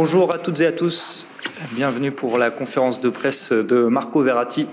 Bonjour 0.00 0.32
à 0.32 0.38
toutes 0.38 0.60
et 0.60 0.66
à 0.66 0.70
tous. 0.70 1.26
Bienvenue 1.72 2.12
pour 2.12 2.38
la 2.38 2.52
conférence 2.52 3.00
de 3.00 3.08
presse 3.08 3.50
de 3.50 3.86
Marco 3.86 4.22
Verratti 4.22 4.68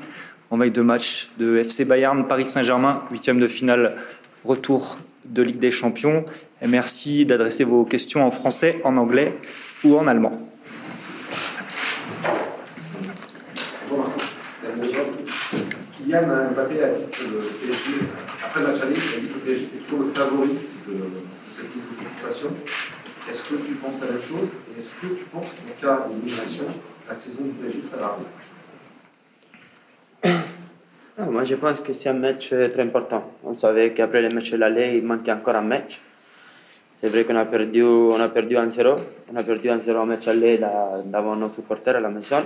en 0.52 0.58
veille 0.60 0.70
de 0.70 0.84
match 0.84 1.32
de 1.40 1.58
FC 1.58 1.84
Bayern 1.86 2.28
Paris 2.28 2.46
Saint-Germain, 2.46 3.02
huitième 3.10 3.40
de 3.40 3.48
finale 3.48 3.96
retour 4.44 5.00
de 5.26 5.42
Ligue 5.42 5.58
des 5.58 5.72
Champions. 5.72 6.26
Merci 6.68 7.26
d'adresser 7.26 7.64
vos 7.64 7.86
questions 7.86 8.24
en 8.24 8.30
français, 8.30 8.80
en 8.84 8.98
anglais 8.98 9.36
ou 9.84 9.98
en 9.98 10.06
allemand. 10.06 10.40
Kylian 15.98 16.22
Mbappé 16.52 16.84
a 16.84 16.90
dit 16.90 17.02
que 17.12 17.24
le 17.24 17.40
PSG, 17.40 17.94
après 18.46 18.62
match 18.62 18.76
il 18.78 18.84
a 18.84 19.20
dit 19.22 19.68
que 19.74 19.84
toujours 19.86 20.06
le 20.06 20.12
favori 20.12 20.50
de, 20.88 20.94
cette. 21.50 22.85
Est-ce 23.30 23.44
que 23.50 23.56
tu 23.56 23.74
penses 23.76 24.02
la 24.02 24.12
même 24.12 24.22
chose 24.22 24.50
Et 24.74 24.78
est-ce 24.78 24.92
que 25.02 25.14
tu 25.14 25.26
penses 25.26 25.56
qu'en 25.56 25.88
cas 25.88 26.08
d'élimination, 26.08 26.66
la 27.08 27.14
saison 27.14 27.44
du 27.44 27.52
PSG 27.52 27.82
sera 27.82 27.98
large 27.98 28.24
non, 31.18 31.32
moi, 31.32 31.46
je 31.46 31.56
pense 31.56 31.80
que 31.80 31.94
c'est 31.94 32.10
un 32.10 32.14
match 32.14 32.52
euh, 32.52 32.68
très 32.68 32.82
important. 32.84 33.24
On 33.46 33.54
savait 33.54 33.94
qu'après 33.94 34.22
le 34.22 34.28
match 34.28 34.52
de 34.52 34.58
l'aller, 34.58 34.98
il 34.98 35.06
manquait 35.06 35.32
encore 35.32 35.56
un 35.56 35.62
match. 35.62 36.02
C'est 36.94 37.08
vrai 37.08 37.24
qu'on 37.24 37.38
a 37.38 37.46
perdu, 37.46 37.84
on 37.84 38.20
a 38.20 38.28
perdu 38.28 38.56
1-0. 38.56 38.96
On 39.32 39.36
a 39.38 39.44
perdu 39.44 39.70
1-0 39.70 39.96
en 39.96 40.06
match 40.06 40.28
aller 40.28 40.60
devant 41.06 41.38
nos 41.38 41.48
supporters 41.48 41.96
à 41.96 42.02
la 42.02 42.10
maison. 42.10 42.44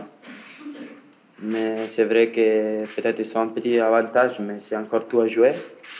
Mais 1.42 1.88
c'est 1.88 2.04
vrai 2.04 2.28
que 2.28 2.86
peut-être 2.96 3.20
ils 3.20 3.38
ont 3.38 3.42
un 3.42 3.48
petit 3.48 3.80
avantage, 3.80 4.40
mais 4.40 4.56
c'est 4.60 4.76
encore 4.76 5.08
tout 5.08 5.22
à 5.22 5.28
jouer. 5.28 5.52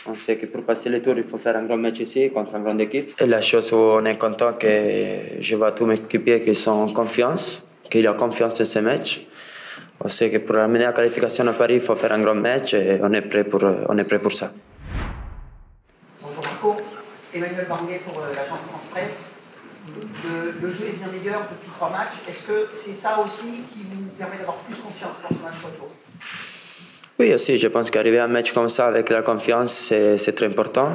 On 0.06 0.14
sait 0.14 0.36
que 0.36 0.46
pour 0.46 0.62
passer 0.62 0.90
le 0.90 1.00
tour, 1.00 1.14
il 1.16 1.24
faut 1.24 1.38
faire 1.38 1.56
un 1.56 1.64
grand 1.64 1.78
match 1.78 2.00
ici 2.00 2.30
contre 2.30 2.56
une 2.56 2.64
grande 2.64 2.80
équipe. 2.80 3.12
Et 3.18 3.26
la 3.26 3.40
chose 3.40 3.72
où 3.72 3.76
on 3.76 4.04
est 4.04 4.18
content, 4.18 4.52
que 4.54 4.68
je 5.40 5.56
vois 5.56 5.72
tous 5.72 5.86
mes 5.86 5.94
équipiers 5.94 6.42
qui 6.42 6.54
sont 6.54 6.72
en 6.72 6.88
confiance, 6.88 7.66
qu'il 7.90 8.02
y 8.02 8.06
a 8.06 8.12
confiance 8.12 8.60
en 8.60 8.64
ce 8.64 8.78
match. 8.80 9.26
On 10.02 10.08
sait 10.08 10.30
que 10.30 10.38
pour 10.38 10.56
amener 10.56 10.84
la 10.84 10.92
qualification 10.92 11.46
à 11.46 11.52
Paris, 11.52 11.74
il 11.74 11.80
faut 11.80 11.94
faire 11.94 12.12
un 12.12 12.20
grand 12.20 12.34
match 12.34 12.74
et 12.74 12.98
on 13.02 13.12
est 13.12 13.22
prêt 13.22 13.44
pour, 13.44 13.62
on 13.62 13.98
est 13.98 14.04
prêt 14.04 14.18
pour 14.18 14.32
ça. 14.32 14.50
Bonjour 16.22 16.42
Marco, 16.42 16.76
Emmanuel 17.34 17.66
Barnier 17.68 18.00
pour 18.04 18.22
euh, 18.22 18.28
l'agence 18.34 18.60
France 18.68 18.86
Presse. 18.90 19.30
Le, 19.88 20.66
le, 20.66 20.72
jeu 20.72 20.84
est 20.86 20.98
bien 20.98 21.08
meilleur 21.08 21.40
depuis 21.50 21.70
trois 21.76 21.90
matchs. 21.90 22.20
Est-ce 22.28 22.42
que 22.42 22.68
c'est 22.70 22.92
ça 22.92 23.18
aussi 23.24 23.64
qui 23.72 23.80
vous 23.90 24.08
permet 24.18 24.36
d'avoir 24.36 24.56
plus 24.58 24.74
confiance 24.76 25.14
pour 25.22 25.36
ce 25.36 25.42
match 25.42 25.54
retour? 25.64 25.88
Oui, 27.18 27.34
aussi, 27.34 27.58
je 27.58 27.68
pense 27.68 27.90
qu'arriver 27.90 28.18
à 28.18 28.24
un 28.24 28.28
match 28.28 28.52
comme 28.52 28.68
ça 28.68 28.88
avec 28.88 29.10
la 29.10 29.22
confiance, 29.22 29.92
c'est 30.16 30.34
très 30.34 30.46
important. 30.46 30.88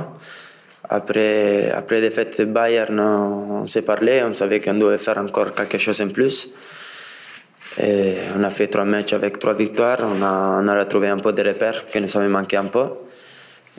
Après, 0.90 1.72
après 1.72 2.02
défaite 2.02 2.40
de 2.40 2.46
Bayern, 2.46 3.00
on 3.00 3.68
s'est 3.68 3.82
parlé, 3.82 4.24
on 4.24 4.34
savait 4.34 4.62
qu'on 4.62 4.76
devait 4.76 4.98
faire 4.98 5.18
encore 5.18 5.54
quelque 5.54 5.78
chose 5.78 6.02
en 6.02 6.10
plus. 6.10 6.54
Et 7.82 8.14
on 8.38 8.44
a 8.44 8.50
fait 8.50 8.68
trois 8.68 8.86
matchs 8.86 9.14
avec 9.14 9.40
trois 9.40 9.54
victoires, 9.54 10.00
on 10.02 10.22
a, 10.22 10.62
on 10.64 10.68
a 10.68 10.80
retrouvé 10.80 11.10
un 11.10 11.18
peu 11.18 11.34
de 11.34 11.44
repères 11.44 11.88
qui 11.90 12.00
nous 12.00 12.18
avaient 12.18 12.28
manqué 12.28 12.58
un 12.58 12.66
peu. 12.66 12.86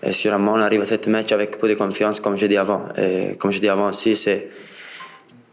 Et 0.03 0.13
sûrement, 0.13 0.53
on 0.53 0.61
arrive 0.61 0.83
à 0.83 0.85
ce 0.85 1.09
match 1.09 1.33
avec 1.33 1.59
peu 1.59 1.69
de 1.69 1.75
confiance, 1.75 2.21
comme 2.21 2.37
je 2.37 2.47
dis 2.47 2.57
avant. 2.57 2.83
Et 2.99 3.37
comme 3.39 3.51
je 3.51 3.61
dis 3.61 3.69
avant 3.69 3.89
aussi, 3.89 4.15
c'est 4.15 4.51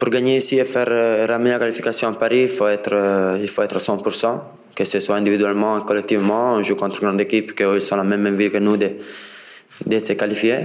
pour 0.03 0.11
gagner 0.11 0.35
ici 0.35 0.59
et 0.59 0.65
faire 0.65 1.29
ramener 1.29 1.51
la 1.51 1.59
qualification 1.59 2.09
à 2.09 2.11
Paris, 2.11 2.41
il 2.41 2.49
faut 2.49 2.67
être, 2.67 3.37
il 3.39 3.47
faut 3.47 3.61
être 3.61 3.79
100%, 3.79 4.41
que 4.75 4.83
ce 4.83 4.99
soit 4.99 5.15
individuellement 5.15 5.79
collectivement. 5.79 6.55
On 6.55 6.61
joue 6.61 6.75
contre 6.75 7.01
une 7.01 7.07
grande 7.07 7.21
équipe 7.21 7.55
qui 7.55 7.63
sont 7.79 7.95
la 7.95 8.03
même 8.03 8.27
envie 8.27 8.51
que 8.51 8.57
nous 8.57 8.75
de, 8.75 8.89
se 9.97 10.11
qualifier. 10.11 10.57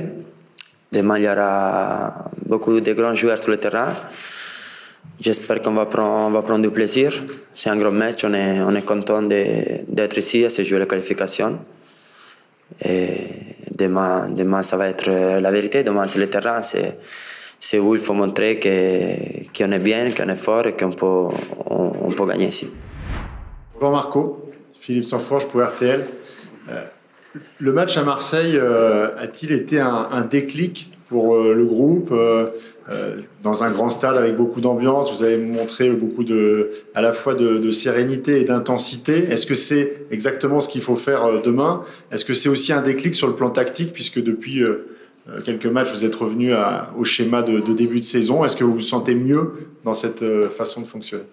Demain, 0.91 1.19
il 1.19 1.25
y 1.27 1.29
aura 1.29 2.33
beaucoup 2.47 2.81
de 2.81 2.93
grands 2.95 3.15
joueurs 3.15 3.39
sur 3.39 3.53
le 3.53 3.59
terrain. 3.59 3.95
J'espère 5.21 5.63
qu'on 5.63 5.75
va 5.75 5.87
prendre, 5.87 6.59
du 6.59 6.71
plaisir. 6.71 7.13
C'est 7.55 7.71
un 7.71 7.77
grand 7.77 7.93
match, 7.93 8.25
on 8.25 8.35
est, 8.35 8.61
on 8.63 8.75
est 8.75 8.85
content 8.85 9.23
d'être 9.23 10.19
ici 10.19 10.39
et 10.39 10.49
de 10.49 10.65
jouer 10.65 10.81
la 10.81 10.87
qualification. 10.87 11.61
Demain, 13.71 14.31
demain, 14.31 14.65
ça 14.65 14.77
va 14.77 14.89
être 14.89 15.09
la 15.39 15.51
vérité. 15.53 15.85
Demain, 15.85 16.09
c'est 16.09 16.19
le 16.19 16.29
terrain. 16.29 16.61
C'est, 16.65 16.99
c'est 17.59 17.79
où 17.79 17.95
il 17.95 18.01
faut 18.01 18.15
montrer 18.15 18.61
qu'on 18.61 19.73
est 19.73 19.79
bien, 19.79 20.11
qu'on 20.11 20.29
est 20.29 20.37
fort 20.37 20.67
et 20.67 20.77
qu'on 20.77 20.91
peut, 20.91 22.27
gagner 22.27 22.49
ici. 22.49 22.71
Bonjour 23.75 23.91
Marco, 23.91 24.51
Philippe 24.81 25.05
Sanforge 25.05 25.47
pour 25.47 25.63
RTL. 25.63 26.05
Euh, 26.71 26.75
le 27.61 27.73
match 27.73 27.97
à 27.97 28.03
Marseille 28.03 28.57
euh, 28.57 29.09
a-t-il 29.19 29.53
été 29.53 29.81
un, 29.81 30.09
un, 30.11 30.23
déclic 30.23 30.93
pour 31.09 31.37
euh, 31.37 31.55
le 31.55 31.65
groupe 31.65 32.15
dans 33.43 33.65
un 33.65 33.71
grand 33.71 33.91
stade 33.91 34.17
avec 34.17 34.37
beaucoup 34.37 34.61
d'ambiance? 34.61 35.13
Vous 35.13 35.23
avez 35.23 35.37
montré 35.37 35.91
beaucoup 35.91 36.25
de, 36.25 36.71
à 36.95 37.03
la 37.03 37.13
fois 37.13 37.35
de, 37.35 37.59
de 37.59 37.71
sérénité 37.71 38.41
et 38.41 38.45
d'intensité. 38.45 39.31
Est-ce 39.31 39.47
que 39.47 39.55
c'est 39.55 40.07
exactement 40.11 40.61
ce 40.61 40.69
qu'il 40.69 40.83
faut 40.83 40.97
faire 40.97 41.43
demain? 41.43 41.83
Est-ce 42.11 42.25
que 42.25 42.35
c'est 42.35 42.49
aussi 42.49 42.73
un 42.73 42.83
déclic 42.83 43.15
sur 43.15 43.27
le 43.27 43.35
plan 43.35 43.51
tactique 43.51 43.93
puisque 43.93 44.23
depuis 44.23 44.63
quelques 45.45 45.67
matchs, 45.67 45.93
vous 45.93 46.05
êtes 46.05 46.15
revenu 46.15 46.53
au 46.97 47.05
schéma 47.05 47.43
de, 47.43 47.61
début 47.73 48.01
de 48.01 48.05
saison. 48.05 48.45
Est-ce 48.45 48.57
que 48.57 48.65
vous 48.65 48.75
vous 48.75 48.81
sentez 48.81 49.15
mieux 49.15 49.53
dans 49.85 49.95
cette 49.95 50.25
façon 50.57 50.83
de 50.83 50.87
fonctionner? 50.87 51.25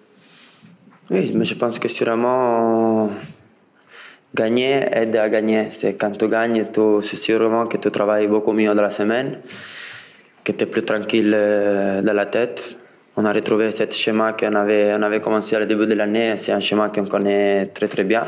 Oui, 1.10 1.32
mais 1.34 1.44
je 1.44 1.54
pense 1.54 1.78
que 1.78 1.88
sûrement 1.88 3.10
gagner 4.34 4.84
aide 4.92 5.16
à 5.16 5.28
gagner. 5.28 5.68
C'est 5.70 5.94
quand 5.94 6.10
tu 6.10 6.28
gagnes, 6.28 6.66
c'est 7.00 7.16
sûrement 7.16 7.66
que 7.66 7.76
tu 7.76 7.90
travailles 7.90 8.26
beaucoup 8.26 8.52
mieux 8.52 8.74
dans 8.74 8.82
la 8.82 8.90
semaine, 8.90 9.38
que 10.44 10.52
tu 10.52 10.64
es 10.64 10.66
plus 10.66 10.84
tranquille 10.84 11.30
dans 11.30 12.14
la 12.14 12.26
tête. 12.26 12.78
On 13.18 13.24
a 13.24 13.32
retrouvé 13.32 13.70
ce 13.70 13.84
schéma 13.90 14.34
qu'on 14.34 14.54
avait, 14.54 14.92
on 14.94 15.02
avait 15.02 15.20
commencé 15.20 15.56
au 15.56 15.64
début 15.64 15.86
de 15.86 15.94
l'année. 15.94 16.36
C'est 16.36 16.52
un 16.52 16.60
schéma 16.60 16.90
qu'on 16.90 17.06
connaît 17.06 17.66
très 17.66 17.88
très 17.88 18.04
bien. 18.04 18.24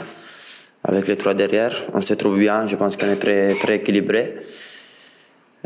Avec 0.85 1.07
les 1.09 1.17
trois 1.17 1.35
derrière, 1.35 1.75
on 1.93 2.01
se 2.01 2.15
trouve 2.15 2.39
bien. 2.39 2.67
Je 2.67 2.77
pense 2.77 2.97
qu'on 2.97 3.11
est 3.11 3.17
très, 3.17 3.55
très 3.57 3.77
équilibré. 3.77 4.37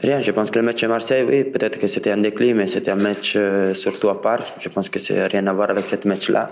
Rien, 0.02 0.20
je 0.20 0.32
pense 0.32 0.50
que 0.50 0.58
le 0.58 0.64
match 0.64 0.82
à 0.82 0.88
Marseille, 0.88 1.24
oui, 1.28 1.44
peut-être 1.44 1.78
que 1.78 1.86
c'était 1.86 2.10
un 2.10 2.16
déclin, 2.16 2.54
mais 2.54 2.66
c'était 2.66 2.90
un 2.90 2.96
match 2.96 3.34
euh, 3.36 3.72
surtout 3.72 4.08
à 4.08 4.20
part. 4.20 4.40
Je 4.58 4.68
pense 4.68 4.88
que 4.88 4.98
c'est 4.98 5.28
rien 5.28 5.46
à 5.46 5.52
voir 5.52 5.70
avec 5.70 5.86
ce 5.86 5.96
match-là. 6.08 6.50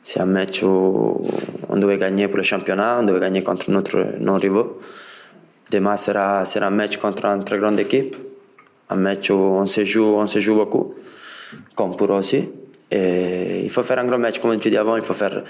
C'est 0.00 0.20
un 0.20 0.26
match 0.26 0.62
où 0.62 1.20
on 1.68 1.76
devait 1.76 1.98
gagner 1.98 2.28
pour 2.28 2.36
le 2.36 2.44
championnat, 2.44 3.00
on 3.00 3.02
devait 3.02 3.18
gagner 3.18 3.42
contre 3.42 3.68
notre 3.72 4.20
non-rivaux. 4.20 4.78
Demain 5.72 5.96
sera, 5.96 6.44
sera 6.44 6.66
un 6.66 6.70
match 6.70 6.98
contre 6.98 7.24
une 7.24 7.42
très 7.42 7.58
grande 7.58 7.80
équipe, 7.80 8.14
un 8.90 8.96
match 8.96 9.28
où 9.30 9.34
on 9.34 9.66
se 9.66 9.84
joue, 9.84 10.14
on 10.14 10.28
se 10.28 10.38
joue 10.38 10.54
beaucoup, 10.54 10.94
comme 11.74 11.96
pour 11.96 12.12
eux 12.12 12.18
aussi. 12.18 12.48
Il 12.92 13.70
faut 13.70 13.82
faire 13.82 13.98
un 13.98 14.04
grand 14.04 14.18
match, 14.18 14.38
comme 14.38 14.56
tu 14.60 14.70
dis 14.70 14.76
avant, 14.76 14.94
il 14.94 15.02
faut 15.02 15.14
faire 15.14 15.42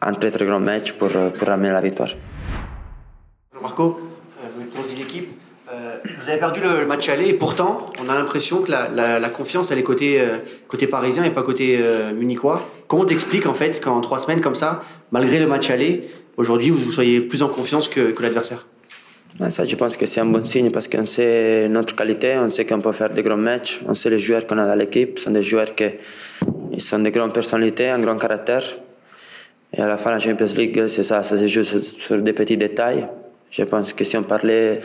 un 0.00 0.12
très 0.14 0.30
très 0.30 0.46
grand 0.46 0.60
match 0.60 0.92
pour, 0.92 1.10
pour 1.10 1.46
ramener 1.46 1.72
la 1.72 1.82
victoire. 1.82 2.08
Marco. 3.60 4.13
Vous 6.24 6.30
avez 6.30 6.40
perdu 6.40 6.60
le 6.60 6.86
match 6.86 7.06
aller 7.10 7.28
et 7.28 7.34
pourtant, 7.34 7.84
on 8.02 8.08
a 8.08 8.14
l'impression 8.14 8.62
que 8.62 8.70
la, 8.70 9.28
confiance, 9.28 9.70
elle 9.70 9.78
est 9.78 9.82
côté, 9.82 10.22
euh, 10.22 10.38
côté 10.68 10.86
parisien 10.86 11.22
et 11.22 11.28
pas 11.28 11.42
côté 11.42 11.78
euh, 11.82 12.14
munichois. 12.14 12.66
Comment 12.88 13.04
t'expliques 13.04 13.44
en 13.44 13.52
fait 13.52 13.78
qu'en 13.82 14.00
trois 14.00 14.18
semaines 14.18 14.40
comme 14.40 14.54
ça, 14.54 14.82
malgré 15.10 15.38
le 15.38 15.46
match 15.46 15.68
aller, 15.68 16.00
aujourd'hui 16.38 16.70
vous 16.70 16.90
soyez 16.90 17.20
plus 17.20 17.42
en 17.42 17.48
confiance 17.48 17.88
que, 17.88 18.14
l'adversaire? 18.22 18.66
Ça, 19.50 19.66
je 19.66 19.76
pense 19.76 19.98
que 19.98 20.06
c'est 20.06 20.20
un 20.20 20.24
bon 20.24 20.42
signe 20.42 20.70
parce 20.70 20.88
qu'on 20.88 21.04
sait 21.04 21.68
notre 21.68 21.94
qualité, 21.94 22.38
on 22.38 22.50
sait 22.50 22.64
qu'on 22.64 22.80
peut 22.80 22.92
faire 22.92 23.10
des 23.10 23.22
grands 23.22 23.36
matchs, 23.36 23.80
on 23.86 23.92
sait 23.92 24.08
les 24.08 24.18
joueurs 24.18 24.46
qu'on 24.46 24.56
a 24.56 24.64
dans 24.64 24.76
l'équipe, 24.76 25.18
ce 25.18 25.26
sont 25.26 25.30
des 25.30 25.42
joueurs 25.42 25.74
qui 25.74 25.90
sont 26.78 27.00
de 27.00 27.10
grandes 27.10 27.34
personnalités, 27.34 27.90
un 27.90 27.98
grand 27.98 28.16
caractère. 28.16 28.64
Et 29.76 29.82
à 29.82 29.88
la 29.88 29.98
fin, 29.98 30.10
la 30.10 30.20
Champions 30.20 30.54
League, 30.56 30.86
c'est 30.86 31.02
ça, 31.02 31.22
ça 31.22 31.36
se 31.36 31.46
joue 31.46 31.64
sur 31.64 32.22
des 32.22 32.32
petits 32.32 32.56
détails. 32.56 33.06
Je 33.50 33.64
pense 33.64 33.92
que 33.92 34.04
si 34.04 34.16
on 34.16 34.22
parlait 34.22 34.80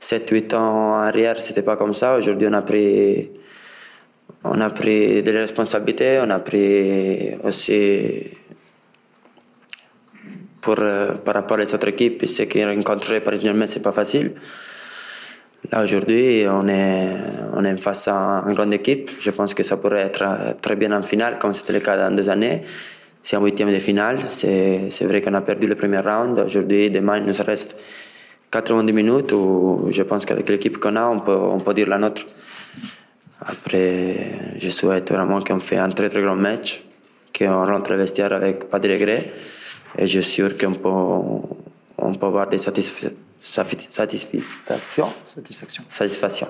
7-8 0.00 0.54
ans 0.54 0.94
en 0.94 1.02
arrière, 1.02 1.40
c'était 1.40 1.62
pas 1.62 1.76
comme 1.76 1.94
ça. 1.94 2.16
Aujourd'hui, 2.16 2.48
on 2.48 2.52
a 2.52 2.62
pris, 2.62 3.30
on 4.44 4.60
a 4.60 4.70
pris 4.70 5.22
des 5.22 5.30
responsabilités, 5.30 6.20
on 6.22 6.30
a 6.30 6.38
pris 6.38 7.34
aussi 7.42 8.30
pour, 10.60 10.76
par 11.24 11.34
rapport 11.34 11.58
aux 11.58 11.74
autres 11.74 11.88
équipes, 11.88 12.26
ce 12.26 12.42
qu'ils 12.42 12.66
rencontraient 12.66 13.22
exemple, 13.24 13.68
c'est 13.68 13.82
pas 13.82 13.92
facile. 13.92 14.32
Là, 15.72 15.82
aujourd'hui, 15.82 16.44
on 16.48 16.66
est, 16.68 17.08
on 17.54 17.64
est 17.64 17.76
face 17.76 18.08
à 18.08 18.44
une 18.46 18.54
grande 18.54 18.74
équipe. 18.74 19.10
Je 19.20 19.30
pense 19.30 19.54
que 19.54 19.62
ça 19.62 19.78
pourrait 19.78 20.02
être 20.02 20.24
très 20.60 20.76
bien 20.76 20.92
en 20.92 21.02
finale, 21.02 21.38
comme 21.38 21.54
c'était 21.54 21.72
le 21.72 21.80
cas 21.80 21.96
dans 21.96 22.14
deux 22.14 22.28
années. 22.30 22.62
C'est 23.22 23.36
en 23.36 23.44
huitième 23.44 23.72
de 23.72 23.78
finale. 23.78 24.18
C'est 24.28 25.04
vrai 25.06 25.20
qu'on 25.20 25.34
a 25.34 25.40
perdu 25.40 25.66
le 25.66 25.74
premier 25.74 25.98
round. 25.98 26.38
Aujourd'hui, 26.38 26.90
demain, 26.90 27.18
il 27.18 27.24
nous 27.24 27.44
reste 27.44 27.80
90 28.50 28.92
minutes 28.92 29.32
où 29.32 29.88
je 29.90 30.02
pense 30.02 30.24
qu'avec 30.24 30.48
l'équipe 30.48 30.78
qu'on 30.78 30.96
a, 30.96 31.06
on 31.08 31.20
peut, 31.20 31.36
on 31.36 31.60
peut 31.60 31.74
dire 31.74 31.88
la 31.88 31.98
nôtre. 31.98 32.22
Après, 33.40 34.16
je 34.58 34.68
souhaite 34.70 35.12
vraiment 35.12 35.40
qu'on 35.40 35.60
fait 35.60 35.78
un 35.78 35.90
très 35.90 36.08
très 36.08 36.22
grand 36.22 36.36
match, 36.36 36.82
qu'on 37.36 37.66
rentre 37.66 37.92
au 37.92 37.96
vestiaire 37.96 38.32
avec 38.32 38.68
pas 38.68 38.78
de 38.78 38.88
regrets. 38.88 39.30
Et 39.98 40.06
je 40.06 40.20
suis 40.20 40.32
sûr 40.32 40.56
qu'on 40.56 40.72
peut, 40.72 40.88
on 41.98 42.14
peut 42.14 42.26
avoir 42.26 42.48
des 42.48 42.58
satisfa 42.58 43.08
satisfactions. 43.40 45.08
Satisfaction. 45.24 45.84
Satisfaction. 45.88 46.48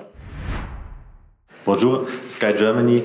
Bonjour, 1.65 2.05
Sky 2.29 2.57
Germany. 2.57 3.03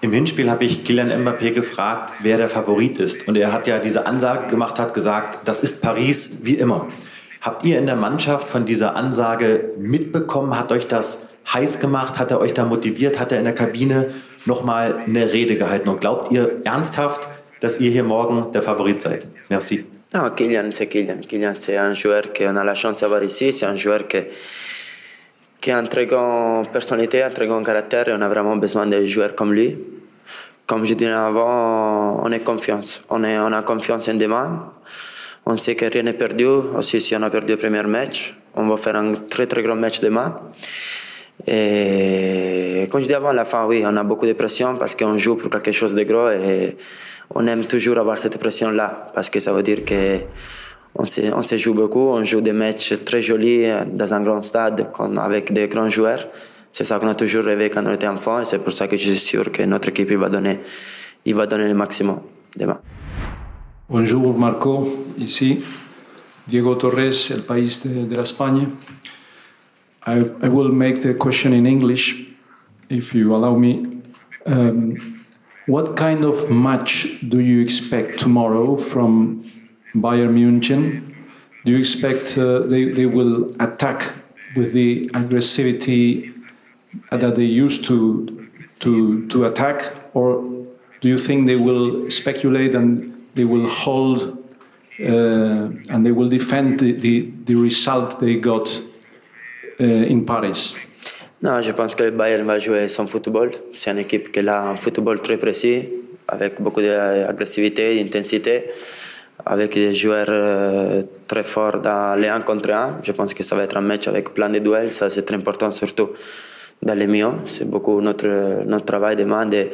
Im 0.00 0.12
Hinspiel 0.12 0.50
habe 0.50 0.64
ich 0.64 0.84
Kylian 0.84 1.08
Mbappé 1.22 1.50
gefragt, 1.50 2.12
wer 2.20 2.36
der 2.36 2.48
Favorit 2.48 3.00
ist. 3.00 3.26
Und 3.26 3.36
er 3.36 3.52
hat 3.52 3.66
ja 3.66 3.78
diese 3.78 4.06
Ansage 4.06 4.48
gemacht, 4.48 4.78
hat 4.78 4.94
gesagt, 4.94 5.48
das 5.48 5.60
ist 5.60 5.80
Paris 5.80 6.30
wie 6.42 6.54
immer. 6.54 6.86
Habt 7.44 7.62
ihr 7.62 7.78
in 7.78 7.84
der 7.84 7.96
Mannschaft 7.96 8.48
von 8.48 8.64
dieser 8.64 8.96
Ansage 8.96 9.68
mitbekommen? 9.78 10.58
Hat 10.58 10.72
euch 10.72 10.88
das 10.88 11.26
heiß 11.52 11.78
gemacht? 11.78 12.18
Hat 12.18 12.30
er 12.30 12.40
euch 12.40 12.54
da 12.54 12.64
motiviert? 12.64 13.18
Hat 13.18 13.32
er 13.32 13.38
in 13.38 13.44
der 13.44 13.54
Kabine 13.54 14.06
nochmal 14.46 15.04
eine 15.06 15.30
Rede 15.30 15.56
gehalten? 15.56 15.90
Und 15.90 16.00
glaubt 16.00 16.32
ihr 16.32 16.54
ernsthaft, 16.64 17.28
dass 17.60 17.80
ihr 17.80 17.90
hier 17.90 18.02
morgen 18.02 18.50
der 18.52 18.62
Favorit 18.62 19.02
seid? 19.02 19.28
Merci. 19.50 19.84
Non, 20.14 20.30
Kylian, 20.34 20.72
c'est 20.72 20.86
Kylian. 20.86 21.20
Kylian, 21.20 21.54
c'est 21.54 21.76
un 21.76 21.92
joueur 21.92 22.32
qu'on 22.32 22.56
a 22.56 22.64
la 22.64 22.74
chance 22.74 23.00
d'avoir 23.00 23.22
ici. 23.22 23.52
C'est 23.52 23.66
un 23.66 23.76
joueur 23.76 24.08
qui, 24.08 24.22
qui 25.60 25.70
a 25.70 25.78
une 25.78 25.88
très 25.88 26.06
grande 26.06 26.68
personnalité, 26.68 27.24
un 27.24 27.30
très 27.30 27.46
grand 27.46 27.62
caractère 27.62 28.08
et 28.08 28.14
on 28.14 28.22
a 28.22 28.28
vraiment 28.30 28.56
besoin 28.56 28.86
de 28.86 29.04
joueurs 29.04 29.34
comme 29.34 29.52
lui. 29.52 29.76
Comme 30.66 30.86
je 30.86 30.94
disais 30.94 31.12
avant, 31.12 32.24
on 32.24 32.32
est 32.32 32.40
confiance. 32.40 33.04
On, 33.10 33.22
est, 33.22 33.38
on 33.38 33.52
a 33.52 33.60
confiance 33.60 34.08
en 34.08 34.14
demain. 34.14 34.72
On 35.46 35.56
sait 35.56 35.74
que 35.74 35.84
rien 35.86 36.02
n'est 36.02 36.14
perdu. 36.14 36.46
Aussi, 36.46 37.00
si 37.00 37.14
on 37.16 37.22
a 37.22 37.30
perdu 37.30 37.52
le 37.52 37.58
premier 37.58 37.82
match, 37.82 38.34
on 38.54 38.66
va 38.66 38.76
faire 38.76 38.96
un 38.96 39.12
très 39.12 39.46
très 39.46 39.62
grand 39.62 39.76
match 39.76 40.00
demain. 40.00 40.40
Et 41.46 42.88
comme 42.90 43.00
je 43.00 43.06
disais 43.06 43.16
avant, 43.16 43.28
à 43.28 43.34
la 43.34 43.44
fin, 43.44 43.66
oui, 43.66 43.82
on 43.84 43.96
a 43.96 44.02
beaucoup 44.02 44.26
de 44.26 44.32
pression 44.32 44.76
parce 44.76 44.94
qu'on 44.94 45.18
joue 45.18 45.36
pour 45.36 45.50
quelque 45.50 45.72
chose 45.72 45.94
de 45.94 46.02
gros 46.04 46.30
et 46.30 46.76
on 47.34 47.46
aime 47.46 47.64
toujours 47.64 47.98
avoir 47.98 48.16
cette 48.16 48.38
pression-là 48.38 49.10
parce 49.14 49.28
que 49.28 49.40
ça 49.40 49.52
veut 49.52 49.62
dire 49.62 49.84
que 49.84 50.18
on 50.96 51.04
se, 51.04 51.56
joue 51.56 51.74
beaucoup, 51.74 52.08
on 52.08 52.22
joue 52.22 52.40
des 52.40 52.52
matchs 52.52 52.94
très 53.04 53.20
jolis 53.20 53.66
dans 53.86 54.14
un 54.14 54.22
grand 54.22 54.40
stade 54.40 54.86
avec 55.18 55.52
des 55.52 55.66
grands 55.66 55.90
joueurs. 55.90 56.24
C'est 56.72 56.84
ça 56.84 56.98
qu'on 56.98 57.08
a 57.08 57.14
toujours 57.14 57.44
rêvé 57.44 57.68
quand 57.68 57.84
on 57.84 57.92
était 57.92 58.06
enfant 58.06 58.40
et 58.40 58.44
c'est 58.44 58.60
pour 58.60 58.72
ça 58.72 58.86
que 58.86 58.96
je 58.96 59.08
suis 59.08 59.18
sûr 59.18 59.50
que 59.50 59.64
notre 59.64 59.88
équipe 59.88 60.10
il 60.10 60.16
va 60.16 60.28
donner, 60.28 60.60
il 61.24 61.34
va 61.34 61.46
donner 61.46 61.66
le 61.66 61.74
maximum 61.74 62.20
demain. 62.56 62.80
Bonjour 63.94 64.36
Marco, 64.36 64.88
ici 65.16 65.62
Diego 66.48 66.76
Torres, 66.76 67.30
El 67.30 67.42
País 67.42 67.84
de, 67.84 68.06
de 68.06 68.16
la 68.16 68.24
España. 68.24 68.68
I, 70.04 70.18
I 70.42 70.48
will 70.48 70.72
make 70.72 71.02
the 71.02 71.14
question 71.14 71.52
in 71.52 71.64
English, 71.64 72.26
if 72.90 73.14
you 73.14 73.32
allow 73.32 73.56
me. 73.56 74.02
Um, 74.46 74.96
what 75.68 75.96
kind 75.96 76.24
of 76.24 76.50
match 76.50 77.20
do 77.28 77.38
you 77.38 77.62
expect 77.62 78.18
tomorrow 78.18 78.76
from 78.76 79.44
Bayern 79.94 80.34
München? 80.34 81.14
Do 81.64 81.70
you 81.70 81.78
expect 81.78 82.36
uh, 82.36 82.66
they, 82.66 82.86
they 82.86 83.06
will 83.06 83.54
attack 83.62 84.12
with 84.56 84.72
the 84.72 85.04
aggressivity 85.12 86.32
that 87.12 87.36
they 87.36 87.44
used 87.44 87.84
to, 87.84 88.50
to, 88.80 89.28
to 89.28 89.44
attack? 89.44 89.84
Or 90.14 90.42
do 91.00 91.08
you 91.08 91.16
think 91.16 91.46
they 91.46 91.54
will 91.54 92.10
speculate 92.10 92.74
and 92.74 93.13
they 93.34 93.44
will 93.44 93.68
hold 93.68 94.38
uh, 95.00 95.70
and 95.90 96.04
they 96.04 96.12
will 96.12 96.28
defend 96.28 96.78
the, 96.80 96.92
the, 96.92 97.30
the 97.44 97.54
result 97.54 98.20
they 98.20 98.36
got 98.36 98.68
uh, 99.80 99.84
in 99.84 100.24
Paris? 100.24 100.76
Non, 101.42 101.60
je 101.60 101.72
pense 101.72 101.94
que 101.94 102.04
le 102.04 102.10
Bayern 102.10 102.46
va 102.46 102.58
jouer 102.58 102.88
son 102.88 103.06
football. 103.06 103.50
C'est 103.74 103.90
une 103.90 103.98
équipe 103.98 104.32
qui 104.32 104.40
a 104.40 104.62
un 104.62 104.76
football 104.76 105.20
très 105.20 105.36
précis, 105.36 105.82
avec 106.26 106.58
beaucoup 106.58 106.80
d'agressivité, 106.80 108.02
d'intensité, 108.02 108.64
avec 109.44 109.74
des 109.74 109.92
joueurs 109.92 110.28
euh, 110.30 111.02
très 111.26 111.42
forts 111.42 111.80
dans 111.80 112.18
les 112.18 112.28
1 112.28 112.40
contre 112.40 112.70
1. 112.70 113.00
Je 113.02 113.12
pense 113.12 113.34
que 113.34 113.42
ça 113.42 113.56
va 113.56 113.64
être 113.64 113.76
un 113.76 113.82
match 113.82 114.08
avec 114.08 114.32
plein 114.32 114.48
de 114.48 114.58
duels. 114.58 114.90
Ça, 114.90 115.10
c'est 115.10 115.24
très 115.26 115.36
important, 115.36 115.70
surtout 115.70 116.08
dans 116.82 116.94
les 116.94 117.06
milieux. 117.06 117.28
C'est 117.44 117.68
beaucoup 117.68 118.00
notre, 118.00 118.64
notre 118.64 118.86
travail 118.86 119.16
demain 119.16 119.44
de, 119.44 119.66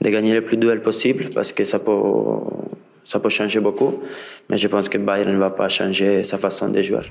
de 0.00 0.10
gagner 0.10 0.34
le 0.34 0.42
plus 0.42 0.58
de 0.58 0.62
duels 0.62 0.82
possible 0.82 1.30
parce 1.34 1.52
que 1.52 1.64
ça 1.64 1.80
peut, 1.80 1.92
ça 3.10 3.18
peut 3.18 3.28
changer 3.28 3.58
beaucoup. 3.58 3.92
Mais 4.48 4.56
je 4.56 4.68
pense 4.68 4.88
que 4.88 4.96
Bayern 4.96 5.32
ne 5.32 5.38
va 5.38 5.50
pas 5.50 5.68
changer 5.68 6.22
sa 6.22 6.38
façon 6.38 6.68
de 6.68 6.80
jouer. 6.80 7.06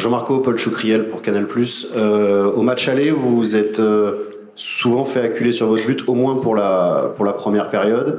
Jean-Marco, 0.00 0.38
Paul 0.38 0.58
Choucriel 0.58 1.08
pour 1.08 1.22
Canal+. 1.22 1.46
Euh, 1.46 2.50
au 2.58 2.62
match 2.62 2.88
aller, 2.88 3.12
vous 3.12 3.36
vous 3.36 3.54
êtes 3.54 3.78
euh, 3.78 4.12
souvent 4.56 5.04
fait 5.04 5.20
acculer 5.20 5.52
sur 5.52 5.68
votre 5.68 5.86
but, 5.86 6.02
au 6.08 6.14
moins 6.14 6.36
pour 6.36 6.56
la, 6.56 7.12
pour 7.16 7.24
la 7.24 7.32
première 7.32 7.70
période. 7.70 8.18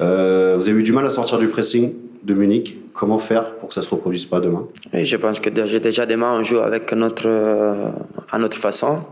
Euh, 0.00 0.56
vous 0.58 0.68
avez 0.68 0.80
eu 0.80 0.82
du 0.82 0.92
mal 0.92 1.06
à 1.06 1.10
sortir 1.10 1.38
du 1.38 1.46
pressing 1.46 1.94
de 2.24 2.34
Munich. 2.34 2.76
Comment 2.94 3.20
faire 3.20 3.54
pour 3.54 3.68
que 3.68 3.74
ça 3.76 3.80
ne 3.80 3.86
se 3.86 3.90
reproduise 3.90 4.24
pas 4.24 4.40
demain? 4.40 4.66
Et 4.92 5.04
Je 5.04 5.16
pense 5.16 5.38
que 5.38 5.50
déjà 5.50 6.04
demain, 6.04 6.32
on 6.36 6.42
joue 6.42 6.58
avec 6.58 6.92
notre, 6.94 7.28
euh, 7.28 7.90
à 8.32 8.38
notre 8.38 8.56
façon. 8.56 9.04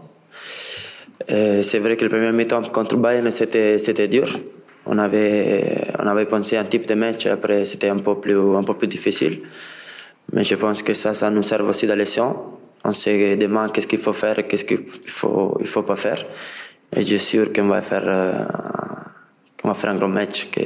Et 1.29 1.63
C'est 1.63 1.79
vrai 1.79 1.97
que 1.97 2.05
le 2.05 2.11
premier 2.11 2.33
mi-temps 2.33 2.63
contre 2.73 2.97
Bayern, 2.97 3.31
c'était 3.31 3.79
c'était 3.79 4.09
dur. 4.09 4.27
On 4.87 4.99
avait, 4.99 5.65
on 5.99 6.07
avait 6.07 6.27
pensé 6.27 6.57
un 6.57 6.65
type 6.65 6.87
de 6.87 6.95
match, 6.95 7.27
après 7.27 7.65
c'était 7.65 7.89
un, 7.89 7.99
peu 7.99 8.15
plus- 8.17 8.57
un 8.57 8.63
peu 8.63 8.75
plus 8.75 8.89
difficile. 8.89 9.41
Mais 10.33 10.45
je 10.45 10.55
pense 10.57 10.83
que 10.83 10.95
ça, 10.95 11.13
ça 11.15 11.31
nous 11.31 11.43
sert 11.43 11.65
aussi 11.65 11.87
de 11.87 11.93
leçon. 11.95 12.35
On 12.85 12.93
sait 12.93 13.37
demain 13.37 13.69
qu'est-ce 13.69 13.87
qu'il 13.89 13.99
faut 13.99 14.13
faire 14.13 14.47
qu'est-ce 14.47 14.65
qu'il 14.65 14.79
faut, 15.07 15.57
il 15.61 15.67
faut 15.67 15.83
pas 15.83 15.97
faire. 15.97 16.25
Et 16.97 17.01
je 17.03 17.07
suis 17.17 17.19
sûr 17.19 17.53
qu'on 17.53 17.69
va 17.69 17.83
faire, 17.83 18.05
euh, 18.07 18.33
va 19.65 19.75
faire 19.75 19.91
un 19.91 19.97
grand 19.97 20.09
match 20.09 20.49
qui, 20.53 20.63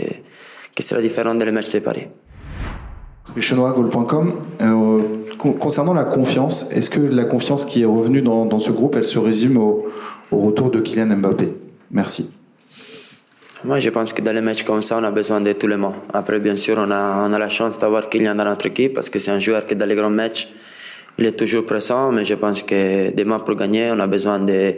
qui 0.75 0.83
sera 0.83 1.01
différent 1.01 1.35
des 1.35 1.51
matchs 1.51 1.71
de 1.71 1.79
Paris. 1.79 2.09
Euh, 4.61 5.01
con- 5.39 5.53
concernant 5.53 5.95
la 5.95 6.05
confiance, 6.05 6.71
est-ce 6.73 6.91
que 6.91 7.01
la 7.01 7.25
confiance 7.25 7.65
qui 7.65 7.83
est 7.83 7.87
revenue 7.87 8.21
dans, 8.23 8.45
dans 8.45 8.59
ce 8.59 8.73
groupe, 8.73 8.97
elle 8.97 9.05
se 9.05 9.19
résume 9.19 9.57
au, 9.57 9.87
au 10.31 10.39
retour 10.41 10.71
de 10.71 10.81
Kylian 10.81 11.17
Mbappé? 11.17 11.49
Merci. 11.91 12.31
Moi, 13.63 13.79
je 13.79 13.91
pense 13.91 14.15
que 14.15 14.23
dans 14.23 14.33
les 14.33 14.41
matchs 14.41 14.63
comme 14.63 14.81
ça, 14.81 14.97
on 14.99 15.05
a 15.05 15.11
besoin 15.11 15.39
de 15.43 15.53
tout 15.53 15.67
le 15.67 15.77
monde. 15.77 15.97
Après, 16.15 16.41
bien 16.41 16.57
sûr, 16.57 16.77
on 16.79 16.91
a, 16.91 17.27
on 17.29 17.33
a 17.33 17.39
la 17.39 17.51
chance 17.51 17.77
d'avoir 17.77 18.09
Kylian 18.09 18.35
dans 18.35 18.45
notre 18.45 18.65
équipe 18.67 18.95
parce 18.95 19.11
que 19.11 19.19
c'est 19.19 19.31
un 19.31 19.39
joueur 19.39 19.67
qui, 19.67 19.77
dans 19.77 19.85
les 19.85 19.95
grands 19.95 20.09
matchs, 20.09 20.49
il 21.19 21.27
est 21.27 21.33
toujours 21.33 21.67
présent. 21.67 22.11
Mais 22.11 22.25
je 22.25 22.35
pense 22.35 22.63
que 22.63 23.15
demain, 23.15 23.39
pour 23.39 23.57
gagner, 23.57 23.91
on 23.93 23.99
a 23.99 24.07
besoin 24.07 24.39
de 24.39 24.77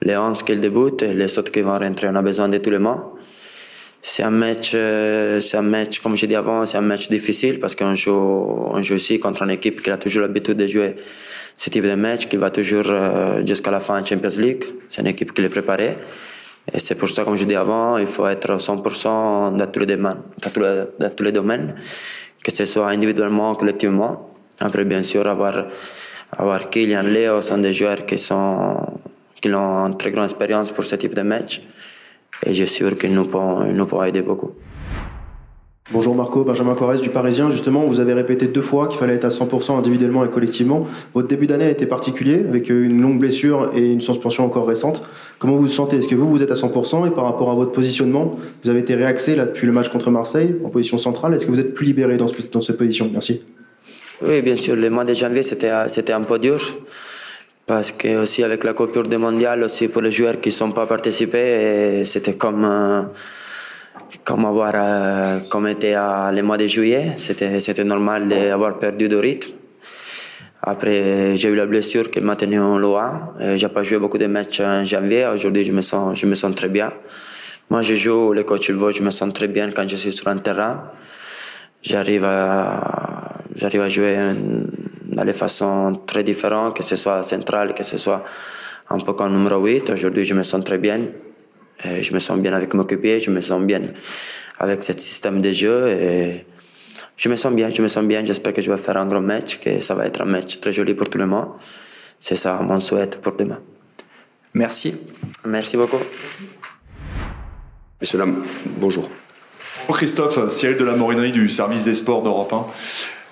les 0.00 0.16
11 0.16 0.42
qui 0.42 0.56
débutent 0.56 1.02
et 1.02 1.12
les 1.12 1.38
autres 1.38 1.52
qui 1.52 1.60
vont 1.60 1.78
rentrer. 1.78 2.08
On 2.08 2.16
a 2.16 2.22
besoin 2.22 2.48
de 2.48 2.56
tout 2.56 2.70
le 2.70 2.78
monde. 2.78 3.00
C'est 4.00 4.22
un 4.22 4.30
match, 4.30 4.72
euh, 4.74 5.38
c'est 5.40 5.58
un 5.58 5.62
match, 5.62 6.00
comme 6.00 6.16
je 6.16 6.24
dit 6.24 6.34
avant, 6.34 6.64
c'est 6.64 6.78
un 6.78 6.82
match 6.82 7.10
difficile 7.10 7.58
parce 7.58 7.74
qu'on 7.74 7.94
joue, 7.94 8.10
on 8.12 8.80
joue 8.80 8.94
aussi 8.94 9.18
contre 9.18 9.42
une 9.42 9.50
équipe 9.50 9.82
qui 9.82 9.90
a 9.90 9.98
toujours 9.98 10.22
l'habitude 10.22 10.56
de 10.56 10.66
jouer 10.66 10.94
ce 11.56 11.68
type 11.68 11.84
de 11.84 11.94
match, 11.94 12.26
qui 12.26 12.36
va 12.36 12.50
toujours 12.50 12.86
euh, 12.88 13.44
jusqu'à 13.46 13.70
la 13.70 13.80
fin 13.80 14.00
en 14.00 14.04
Champions 14.04 14.38
League. 14.38 14.64
C'est 14.88 15.02
une 15.02 15.08
équipe 15.08 15.32
qui 15.34 15.42
est 15.42 15.48
préparée. 15.48 15.96
Et 16.72 16.78
c'est 16.78 16.94
pour 16.94 17.08
ça, 17.08 17.24
comme 17.24 17.36
je 17.36 17.44
dis 17.44 17.54
avant, 17.54 17.98
il 17.98 18.06
faut 18.06 18.26
être 18.26 18.56
100% 18.56 19.56
dans 19.56 19.66
tous 19.66 19.80
les 19.80 19.86
domaines, 19.86 20.22
dans 20.42 20.50
tous 20.50 20.60
les, 20.60 20.84
dans 20.98 21.10
tous 21.10 21.24
les 21.24 21.32
domaines, 21.32 21.74
que 22.42 22.50
ce 22.50 22.64
soit 22.64 22.88
individuellement 22.88 23.54
collectivement. 23.54 24.30
Après, 24.60 24.84
bien 24.84 25.02
sûr, 25.02 25.26
avoir, 25.26 25.66
avoir 26.32 26.70
Kylian, 26.70 27.02
Léo 27.02 27.40
sont 27.42 27.58
des 27.58 27.72
joueurs 27.72 28.06
qui, 28.06 28.16
sont, 28.16 28.76
qui 29.40 29.52
ont 29.52 29.86
une 29.86 29.96
très 29.96 30.10
grande 30.10 30.24
expérience 30.24 30.72
pour 30.72 30.84
ce 30.84 30.96
type 30.96 31.14
de 31.14 31.22
match. 31.22 31.60
Et 32.46 32.54
je 32.54 32.64
suis 32.64 32.76
sûr 32.76 32.96
qu'ils 32.96 33.14
nous 33.14 33.24
pourront, 33.26 33.64
nous 33.64 34.04
aider 34.04 34.22
beaucoup. 34.22 34.52
Bonjour 35.92 36.14
Marco, 36.14 36.44
Benjamin 36.44 36.74
Corrèze 36.74 37.02
du 37.02 37.10
Parisien. 37.10 37.50
Justement, 37.50 37.84
vous 37.84 38.00
avez 38.00 38.14
répété 38.14 38.46
deux 38.46 38.62
fois 38.62 38.88
qu'il 38.88 38.98
fallait 38.98 39.16
être 39.16 39.26
à 39.26 39.28
100% 39.28 39.76
individuellement 39.78 40.24
et 40.24 40.30
collectivement. 40.30 40.86
Votre 41.12 41.28
début 41.28 41.46
d'année 41.46 41.66
a 41.66 41.70
été 41.70 41.84
particulier, 41.84 42.42
avec 42.48 42.70
une 42.70 43.02
longue 43.02 43.18
blessure 43.18 43.70
et 43.76 43.92
une 43.92 44.00
suspension 44.00 44.46
encore 44.46 44.66
récente. 44.66 45.02
Comment 45.38 45.56
vous 45.56 45.62
vous 45.62 45.68
sentez? 45.68 45.98
Est-ce 45.98 46.08
que 46.08 46.14
vous, 46.14 46.30
vous 46.30 46.42
êtes 46.42 46.50
à 46.50 46.54
100% 46.54 47.06
et 47.06 47.10
par 47.10 47.24
rapport 47.24 47.50
à 47.50 47.54
votre 47.54 47.70
positionnement, 47.72 48.38
vous 48.64 48.70
avez 48.70 48.80
été 48.80 48.94
réaxé 48.94 49.36
là, 49.36 49.44
depuis 49.44 49.66
le 49.66 49.72
match 49.74 49.90
contre 49.90 50.10
Marseille 50.10 50.56
en 50.64 50.70
position 50.70 50.96
centrale 50.96 51.34
Est-ce 51.34 51.44
que 51.44 51.50
vous 51.50 51.60
êtes 51.60 51.74
plus 51.74 51.84
libéré 51.84 52.16
dans, 52.16 52.28
ce- 52.28 52.34
dans 52.50 52.62
cette 52.62 52.78
position? 52.78 53.10
Merci. 53.12 53.42
Oui, 54.22 54.40
bien 54.40 54.56
sûr, 54.56 54.76
le 54.76 54.88
mois 54.88 55.04
de 55.04 55.12
janvier, 55.12 55.42
c'était, 55.42 55.68
un 56.12 56.22
peu 56.22 56.38
dur. 56.38 56.58
Parce 57.66 57.92
que 57.92 58.22
aussi 58.22 58.42
avec 58.42 58.64
la 58.64 58.72
coupure 58.72 59.06
du 59.06 59.18
mondial, 59.18 59.62
aussi 59.62 59.88
pour 59.88 60.00
les 60.00 60.10
joueurs 60.10 60.40
qui 60.40 60.48
ne 60.48 60.54
sont 60.54 60.72
pas 60.72 60.86
participés, 60.86 62.04
c'était 62.06 62.34
comme, 62.36 62.66
comme 64.24 64.44
avoir, 64.44 64.72
euh, 64.74 65.40
comme 65.48 65.66
était 65.66 65.94
à, 65.94 66.30
le 66.32 66.42
mois 66.42 66.56
de 66.56 66.66
juillet. 66.66 67.12
C'était, 67.16 67.60
c'était 67.60 67.84
normal 67.84 68.28
d'avoir 68.28 68.78
perdu 68.78 69.08
de 69.08 69.16
rythme. 69.16 69.50
Après, 70.62 71.36
j'ai 71.36 71.48
eu 71.48 71.54
la 71.54 71.66
blessure 71.66 72.10
qui 72.10 72.20
m'a 72.20 72.36
tenu 72.36 72.56
loin. 72.56 73.34
Je 73.38 73.62
n'ai 73.62 73.72
pas 73.72 73.82
joué 73.82 73.98
beaucoup 73.98 74.16
de 74.16 74.26
matchs 74.26 74.60
en 74.60 74.82
janvier. 74.82 75.26
Aujourd'hui, 75.26 75.62
je 75.62 75.72
me 75.72 75.82
sens, 75.82 76.18
je 76.18 76.26
me 76.26 76.34
sens 76.34 76.54
très 76.54 76.68
bien. 76.68 76.90
Moi, 77.68 77.82
je 77.82 77.94
joue, 77.94 78.32
le 78.32 78.44
coach 78.44 78.68
il 78.68 78.74
veut, 78.76 78.92
je 78.92 79.02
me 79.02 79.10
sens 79.10 79.32
très 79.32 79.48
bien 79.48 79.70
quand 79.70 79.86
je 79.86 79.96
suis 79.96 80.12
sur 80.12 80.28
un 80.28 80.38
terrain. 80.38 80.90
J'arrive 81.82 82.24
à, 82.24 83.34
j'arrive 83.54 83.82
à 83.82 83.88
jouer 83.88 84.16
dans 85.04 85.24
des 85.24 85.32
façons 85.34 85.92
très 86.06 86.22
différentes, 86.22 86.76
que 86.76 86.82
ce 86.82 86.96
soit 86.96 87.22
central, 87.22 87.74
que 87.74 87.82
ce 87.82 87.98
soit 87.98 88.24
un 88.88 88.98
peu 88.98 89.12
comme 89.12 89.32
numéro 89.32 89.62
8. 89.62 89.90
Aujourd'hui, 89.90 90.24
je 90.24 90.34
me 90.34 90.42
sens 90.42 90.64
très 90.64 90.78
bien. 90.78 91.00
Et 91.82 92.02
je 92.02 92.14
me 92.14 92.18
sens 92.18 92.38
bien 92.38 92.52
avec 92.52 92.72
mon 92.74 92.84
coéquipier, 92.84 93.20
je 93.20 93.30
me 93.30 93.40
sens 93.40 93.62
bien 93.62 93.82
avec 94.58 94.84
ce 94.84 94.92
système 94.92 95.40
de 95.40 95.50
jeu. 95.50 95.88
Et 95.88 96.46
je 97.16 97.28
me 97.28 97.36
sens 97.36 97.52
bien, 97.52 97.70
je 97.70 97.82
me 97.82 97.88
sens 97.88 98.04
bien. 98.04 98.24
J'espère 98.24 98.54
que 98.54 98.62
je 98.62 98.70
vais 98.70 98.78
faire 98.78 98.96
un 98.96 99.06
grand 99.06 99.20
match, 99.20 99.58
que 99.58 99.80
ça 99.80 99.94
va 99.94 100.06
être 100.06 100.22
un 100.22 100.26
match 100.26 100.60
très 100.60 100.72
joli 100.72 100.94
pour 100.94 101.10
tout 101.10 101.18
le 101.18 101.26
monde. 101.26 101.48
C'est 102.20 102.36
ça 102.36 102.60
mon 102.62 102.80
souhait 102.80 103.10
pour 103.20 103.34
demain. 103.34 103.60
Merci. 104.54 104.94
Merci 105.44 105.76
beaucoup. 105.76 105.98
Messieurs, 108.00 108.18
dames, 108.18 108.44
bonjour. 108.78 109.10
Bonjour 109.86 109.96
Christophe, 109.96 110.48
Cyril 110.48 110.76
de 110.76 110.84
la 110.84 110.94
Morinerie 110.94 111.32
du 111.32 111.48
service 111.48 111.84
des 111.84 111.94
sports 111.94 112.22
d'Europe 112.22 112.52
1. 112.52 112.66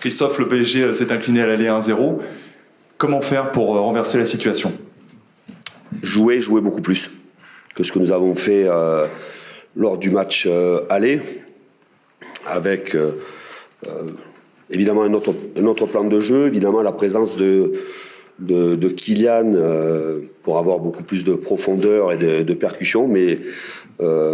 Christophe, 0.01 0.39
le 0.41 0.49
PSG 0.49 0.93
s'est 0.93 1.13
incliné 1.13 1.43
à 1.43 1.47
l'aller 1.47 1.69
1-0. 1.69 2.19
Comment 2.99 3.21
faire 3.21 3.53
pour 3.53 3.69
renverser 3.69 4.19
la 4.19 4.27
situation? 4.27 4.73
Jouer, 6.03 6.41
jouer 6.41 6.61
beaucoup 6.61 6.83
plus 6.83 7.22
que 7.75 7.83
ce 7.83 7.93
que 7.93 7.99
nous 7.99 8.13
avons 8.13 8.35
fait 8.35 8.65
euh, 8.67 9.07
lors 9.77 9.99
du 9.99 10.11
match 10.11 10.47
euh, 10.47 10.81
aller, 10.91 11.21
avec 12.47 12.95
euh, 12.95 13.13
euh, 13.87 14.07
évidemment 14.71 15.03
un 15.03 15.15
autre, 15.15 15.35
un 15.57 15.65
autre 15.65 15.87
plan 15.87 16.05
de 16.05 16.21
jeu, 16.21 16.47
évidemment 16.47 16.83
la 16.83 16.93
présence 16.93 17.37
de, 17.37 17.73
de, 18.39 18.75
de 18.75 18.89
Kylian 18.89 19.55
pour 20.43 20.59
avoir 20.59 20.79
beaucoup 20.79 21.03
plus 21.03 21.25
de 21.25 21.35
profondeur 21.35 22.13
et 22.13 22.17
de, 22.17 22.43
de 22.43 22.55
percussion, 22.55 23.09
mais 23.09 23.39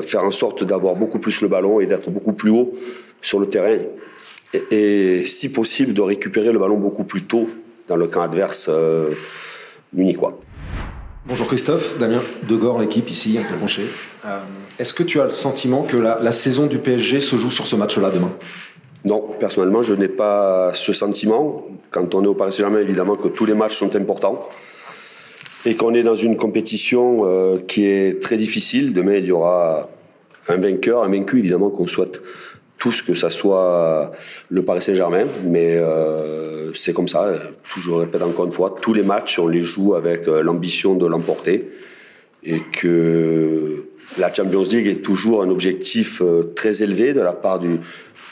faire 0.02 0.25
en 0.25 0.30
sorte 0.30 0.64
d'avoir 0.64 0.95
beaucoup 0.95 1.18
plus 1.18 1.42
le 1.42 1.49
ballon 1.49 1.80
et 1.80 1.87
d'être 1.87 2.11
beaucoup 2.11 2.33
plus 2.33 2.50
haut 2.50 2.73
sur 3.21 3.40
le 3.40 3.47
terrain. 3.47 3.76
Et, 4.54 5.18
et, 5.18 5.25
si 5.25 5.52
possible, 5.52 5.92
de 5.92 6.00
récupérer 6.00 6.52
le 6.52 6.59
ballon 6.59 6.78
beaucoup 6.78 7.04
plus 7.04 7.25
tôt 7.25 7.49
dans 7.88 7.97
le 7.97 8.07
camp 8.07 8.23
adverse 8.23 8.68
euh, 8.71 9.11
munichois. 9.92 10.38
Bonjour 11.28 11.47
Christophe, 11.47 11.99
Damien 11.99 12.23
Degor, 12.49 12.80
l'équipe 12.80 13.11
ici, 13.11 13.38
penché. 13.61 13.82
Euh, 14.25 14.38
Est-ce 14.78 14.94
que 14.94 15.02
tu 15.02 15.20
as 15.20 15.26
le 15.26 15.30
sentiment 15.30 15.82
que 15.82 15.99
la, 15.99 16.16
la 16.23 16.32
saison 16.32 16.64
du 16.64 16.78
PSG 16.78 17.20
se 17.20 17.37
joue 17.37 17.50
sur 17.50 17.66
ce 17.66 17.76
match-là 17.76 18.08
demain? 18.08 18.32
Non, 19.04 19.23
personnellement, 19.38 19.82
je 19.82 19.92
n'ai 19.92 20.08
pas 20.08 20.73
ce 20.73 20.94
sentiment. 20.94 21.66
Quand 21.90 22.14
on 22.14 22.25
est 22.25 22.26
au 22.26 22.32
Paris 22.32 22.52
Saint-Germain, 22.52 22.80
évidemment 22.80 23.14
que 23.16 23.28
tous 23.28 23.44
les 23.44 23.52
matchs 23.52 23.76
sont 23.76 23.94
importants 23.94 24.49
et 25.66 25.76
qu'on 25.76 25.92
est 25.92 26.02
dans 26.02 26.14
une 26.14 26.38
compétition 26.38 27.25
euh, 27.26 27.58
qui 27.58 27.85
est 27.85 28.23
très 28.23 28.38
difficile. 28.38 28.94
Demain, 28.94 29.16
il 29.16 29.26
y 29.26 29.32
aura 29.32 29.90
un 30.49 30.56
vainqueur, 30.56 31.04
un 31.04 31.11
vaincu, 31.11 31.40
évidemment, 31.40 31.68
qu'on 31.68 31.87
souhaite 31.87 32.23
tous 32.78 33.02
que 33.02 33.14
ça 33.14 33.28
soit 33.28 34.12
le 34.49 34.62
Paris 34.62 34.80
Saint-Germain, 34.80 35.25
mais 35.44 35.76
euh, 35.76 36.73
c'est 36.75 36.92
comme 36.92 37.08
ça. 37.08 37.28
Je 37.76 37.90
répète 37.90 38.23
encore 38.23 38.47
une 38.47 38.52
fois, 38.52 38.75
tous 38.80 38.94
les 38.94 39.02
matchs, 39.02 39.38
on 39.38 39.49
les 39.49 39.62
joue 39.62 39.94
avec 39.94 40.28
euh, 40.28 40.42
l'ambition 40.42 40.94
de 40.94 41.06
l'emporter 41.06 41.70
et 42.44 42.61
que 42.73 43.85
la 44.18 44.32
Champions 44.32 44.62
League 44.62 44.87
est 44.87 45.02
toujours 45.02 45.42
un 45.42 45.50
objectif 45.50 46.23
euh, 46.23 46.52
très 46.54 46.82
élevé 46.82 47.12
de 47.12 47.20
la 47.20 47.32
part 47.32 47.58
du 47.58 47.78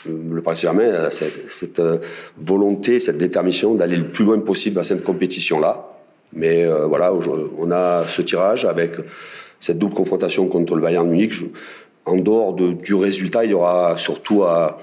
le 0.09 0.43
Paris 0.43 0.57
Saint-Germain, 0.57 1.11
cette, 1.11 1.81
euh, 1.81 1.99
volonté, 2.39 3.01
cette 3.01 3.19
détermination 3.19 3.75
d'aller 3.75 3.97
le 3.97 4.05
plus 4.05 4.25
loin 4.25 4.39
possible 4.39 4.79
à 4.79 4.83
cette 4.83 5.03
compétition-là. 5.05 5.89
Mais 6.33 6.65
euh, 6.65 6.87
voilà, 6.87 7.13
on 7.59 7.71
a 7.71 8.05
ce 8.07 8.23
tirage 8.23 8.65
avec 8.65 8.93
cette 9.61 9.79
double 9.79 9.95
confrontation 9.95 10.47
contre 10.49 10.75
le 10.75 10.83
Bayern 10.83 11.09
Munich. 11.09 11.33
En 12.07 12.17
dehors 12.17 12.55
de, 12.55 12.73
du 12.73 12.95
résultat, 12.95 13.45
il 13.45 13.51
y 13.51 13.55
aura 13.55 13.99
surtout 13.99 14.45
à, 14.45 14.79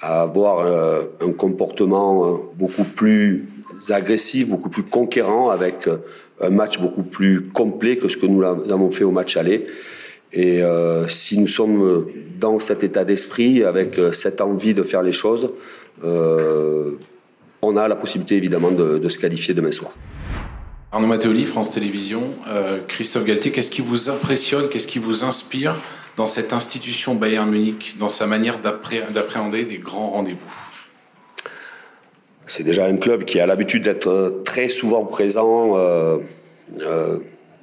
avoir 0.00 0.60
euh, 0.60 1.02
un 1.20 1.32
comportement 1.32 2.24
euh, 2.24 2.36
beaucoup 2.54 2.84
plus 2.84 3.46
agressif, 3.90 4.48
beaucoup 4.48 4.70
plus 4.70 4.84
conquérant, 4.84 5.50
avec 5.50 5.86
euh, 5.88 5.98
un 6.40 6.48
match 6.48 6.78
beaucoup 6.78 7.02
plus 7.02 7.48
complet 7.48 7.98
que 7.98 8.08
ce 8.08 8.16
que 8.16 8.24
nous 8.24 8.42
avons 8.42 8.90
fait 8.90 9.04
au 9.04 9.10
match 9.10 9.36
aller. 9.36 9.66
Et 10.32 10.62
si 11.08 11.40
nous 11.40 11.48
sommes 11.48 12.06
dans 12.38 12.60
cet 12.60 12.84
état 12.84 13.04
d'esprit, 13.04 13.64
avec 13.64 14.00
cette 14.12 14.40
envie 14.40 14.74
de 14.74 14.84
faire 14.84 15.02
les 15.02 15.10
choses, 15.10 15.50
on 16.04 17.76
a 17.76 17.88
la 17.88 17.96
possibilité 17.96 18.36
évidemment 18.36 18.70
de, 18.70 19.06
se 19.08 19.18
qualifier 19.18 19.54
demain 19.54 19.72
soir. 19.72 19.90
Arnaud 20.92 21.08
Matteoli, 21.08 21.44
France 21.44 21.72
Télévisions. 21.72 22.22
Christophe 22.86 23.24
Galtier, 23.24 23.50
qu'est-ce 23.50 23.72
qui 23.72 23.82
vous 23.82 24.08
impressionne, 24.08 24.68
qu'est-ce 24.68 24.86
qui 24.86 25.00
vous 25.00 25.24
inspire 25.24 25.74
dans 26.20 26.26
cette 26.26 26.52
institution 26.52 27.14
Bayern 27.14 27.50
Munich, 27.50 27.96
dans 27.98 28.10
sa 28.10 28.26
manière 28.26 28.60
d'appréhender 28.60 29.64
des 29.64 29.78
grands 29.78 30.10
rendez-vous. 30.10 30.54
C'est 32.44 32.62
déjà 32.62 32.84
un 32.84 32.98
club 32.98 33.24
qui 33.24 33.40
a 33.40 33.46
l'habitude 33.46 33.84
d'être 33.84 34.42
très 34.44 34.68
souvent 34.68 35.06
présent 35.06 35.78
euh, 35.78 36.18
euh, 36.82 37.18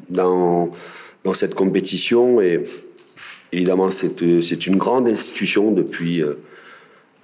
dans, 0.09 0.71
cette 1.35 1.53
compétition 1.53 2.41
et 2.41 2.63
évidemment 3.51 3.91
c'est 3.91 4.65
une 4.65 4.77
grande 4.77 5.07
institution 5.07 5.71
depuis 5.71 6.23
euh, 6.23 6.33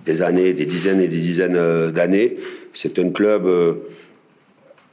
des 0.06 0.22
années, 0.22 0.54
des 0.54 0.68
dizaines 0.68 1.02
et 1.02 1.08
des 1.08 1.18
dizaines 1.18 1.56
euh, 1.56 1.90
d'années. 1.90 2.36
C'est 2.74 3.00
un 3.00 3.10
club, 3.10 3.48
euh, 3.48 3.74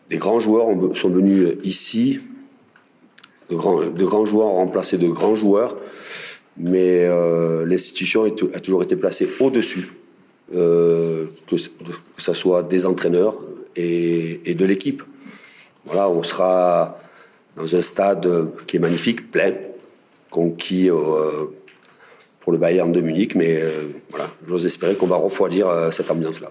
des 0.09 0.17
grands 0.17 0.41
joueurs 0.41 0.69
sont 0.97 1.11
venus 1.11 1.49
ici, 1.65 2.19
de 3.51 3.57
grands 3.57 4.25
joueurs 4.25 4.47
ont 4.47 4.57
remplacé 4.57 4.97
de 4.97 5.09
grands 5.09 5.35
joueurs 5.35 5.77
mais 6.57 7.05
euh, 7.05 7.65
l'institution 7.67 8.25
a 8.25 8.61
toujours 8.61 8.83
été 8.83 8.97
placée 8.97 9.29
au-dessus, 9.41 9.93
euh, 10.55 11.27
que, 11.49 11.57
ce 11.57 12.35
soit 12.35 12.63
des 12.63 12.87
entraîneurs 12.87 13.37
et, 13.77 14.41
et 14.45 14.55
de 14.55 14.65
l'équipe. 14.65 15.03
Voilà, 15.85 16.11
on 16.11 16.23
sera 16.23 16.99
dans 17.57 17.75
un 17.75 17.83
stade 17.83 18.29
qui 18.67 18.77
est 18.77 18.81
magnifique, 18.81 19.31
plein, 19.31 19.53
conquis 20.31 20.89
euh, 20.89 21.47
pour 22.41 22.53
le 22.53 22.59
Bayern 22.59 22.91
de 22.93 23.01
Munich, 23.01 23.35
mais 23.35 23.61
euh, 23.61 23.69
voilà, 24.11 24.27
j'ose 24.47 24.65
espérer 24.65 24.95
qu'on 24.95 25.07
va 25.07 25.17
refroidir 25.17 25.69
euh, 25.69 25.91
cette 25.91 26.11
ambiance-là. 26.11 26.49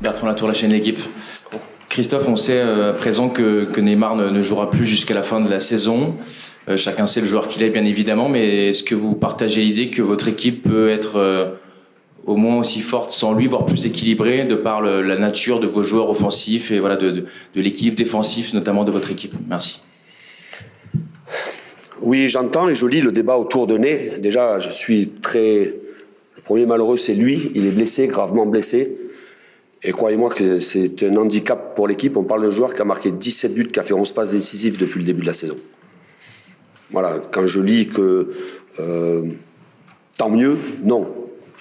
Bertrand 0.00 0.26
Latour, 0.26 0.48
la 0.48 0.54
chaîne 0.54 0.72
L'équipe. 0.72 0.98
Christophe, 1.88 2.26
on 2.26 2.36
sait 2.36 2.60
à 2.60 2.92
présent 2.92 3.28
que, 3.28 3.64
que 3.64 3.80
Neymar 3.80 4.16
ne, 4.16 4.30
ne 4.30 4.42
jouera 4.42 4.70
plus 4.70 4.86
jusqu'à 4.86 5.14
la 5.14 5.22
fin 5.22 5.40
de 5.40 5.50
la 5.50 5.60
saison. 5.60 6.14
Euh, 6.68 6.76
chacun 6.76 7.06
sait 7.06 7.20
le 7.20 7.26
joueur 7.26 7.48
qu'il 7.48 7.62
est, 7.62 7.70
bien 7.70 7.84
évidemment, 7.84 8.28
mais 8.28 8.68
est-ce 8.68 8.84
que 8.84 8.94
vous 8.94 9.14
partagez 9.14 9.62
l'idée 9.62 9.88
que 9.88 10.02
votre 10.02 10.28
équipe 10.28 10.62
peut 10.62 10.90
être 10.90 11.16
euh, 11.16 11.50
au 12.24 12.36
moins 12.36 12.58
aussi 12.58 12.80
forte 12.80 13.10
sans 13.10 13.34
lui, 13.34 13.48
voire 13.48 13.66
plus 13.66 13.84
équilibrée, 13.86 14.44
de 14.44 14.54
par 14.54 14.80
la 14.80 15.16
nature 15.18 15.58
de 15.58 15.66
vos 15.66 15.82
joueurs 15.82 16.08
offensifs 16.08 16.70
et 16.70 16.78
de, 16.78 17.24
l'équipe 17.56 17.96
défensive, 17.96 18.54
notamment 18.54 18.84
de 18.84 18.92
votre 18.92 19.10
équipe? 19.10 19.34
Merci. 19.48 19.80
Oui, 22.00 22.28
j'entends 22.28 22.68
et 22.68 22.74
je 22.74 22.86
lis 22.86 23.00
le 23.00 23.12
débat 23.12 23.36
autour 23.36 23.66
de 23.66 23.76
Ney. 23.76 24.18
Déjà, 24.20 24.58
je 24.58 24.70
suis 24.70 25.08
très. 25.08 25.74
Le 26.36 26.42
premier 26.44 26.66
malheureux, 26.66 26.96
c'est 26.96 27.14
lui. 27.14 27.50
Il 27.54 27.66
est 27.66 27.70
blessé, 27.70 28.08
gravement 28.08 28.46
blessé. 28.46 28.96
Et 29.84 29.92
croyez-moi 29.92 30.30
que 30.30 30.60
c'est 30.60 31.02
un 31.02 31.16
handicap 31.16 31.74
pour 31.74 31.88
l'équipe. 31.88 32.16
On 32.16 32.24
parle 32.24 32.42
d'un 32.42 32.50
joueur 32.50 32.74
qui 32.74 32.82
a 32.82 32.84
marqué 32.84 33.10
17 33.10 33.54
buts, 33.54 33.68
qui 33.72 33.80
a 33.80 33.82
fait 33.82 33.94
11 33.94 34.12
passes 34.12 34.32
décisives 34.32 34.78
depuis 34.78 34.98
le 34.98 35.06
début 35.06 35.22
de 35.22 35.26
la 35.26 35.32
saison. 35.32 35.56
Voilà, 36.92 37.16
quand 37.30 37.46
je 37.46 37.60
lis 37.60 37.88
que 37.88 38.30
euh, 38.80 39.22
tant 40.16 40.28
mieux, 40.28 40.56
non. 40.82 41.08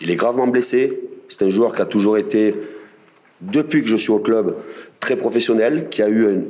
Il 0.01 0.11
est 0.11 0.15
gravement 0.15 0.47
blessé. 0.47 1.00
C'est 1.29 1.43
un 1.43 1.50
joueur 1.50 1.73
qui 1.73 1.81
a 1.81 1.85
toujours 1.85 2.17
été, 2.17 2.53
depuis 3.39 3.81
que 3.81 3.88
je 3.88 3.95
suis 3.95 4.11
au 4.11 4.19
club, 4.19 4.55
très 5.00 5.15
professionnel, 5.15 5.88
qui 5.89 6.01
a 6.01 6.09
eu 6.09 6.43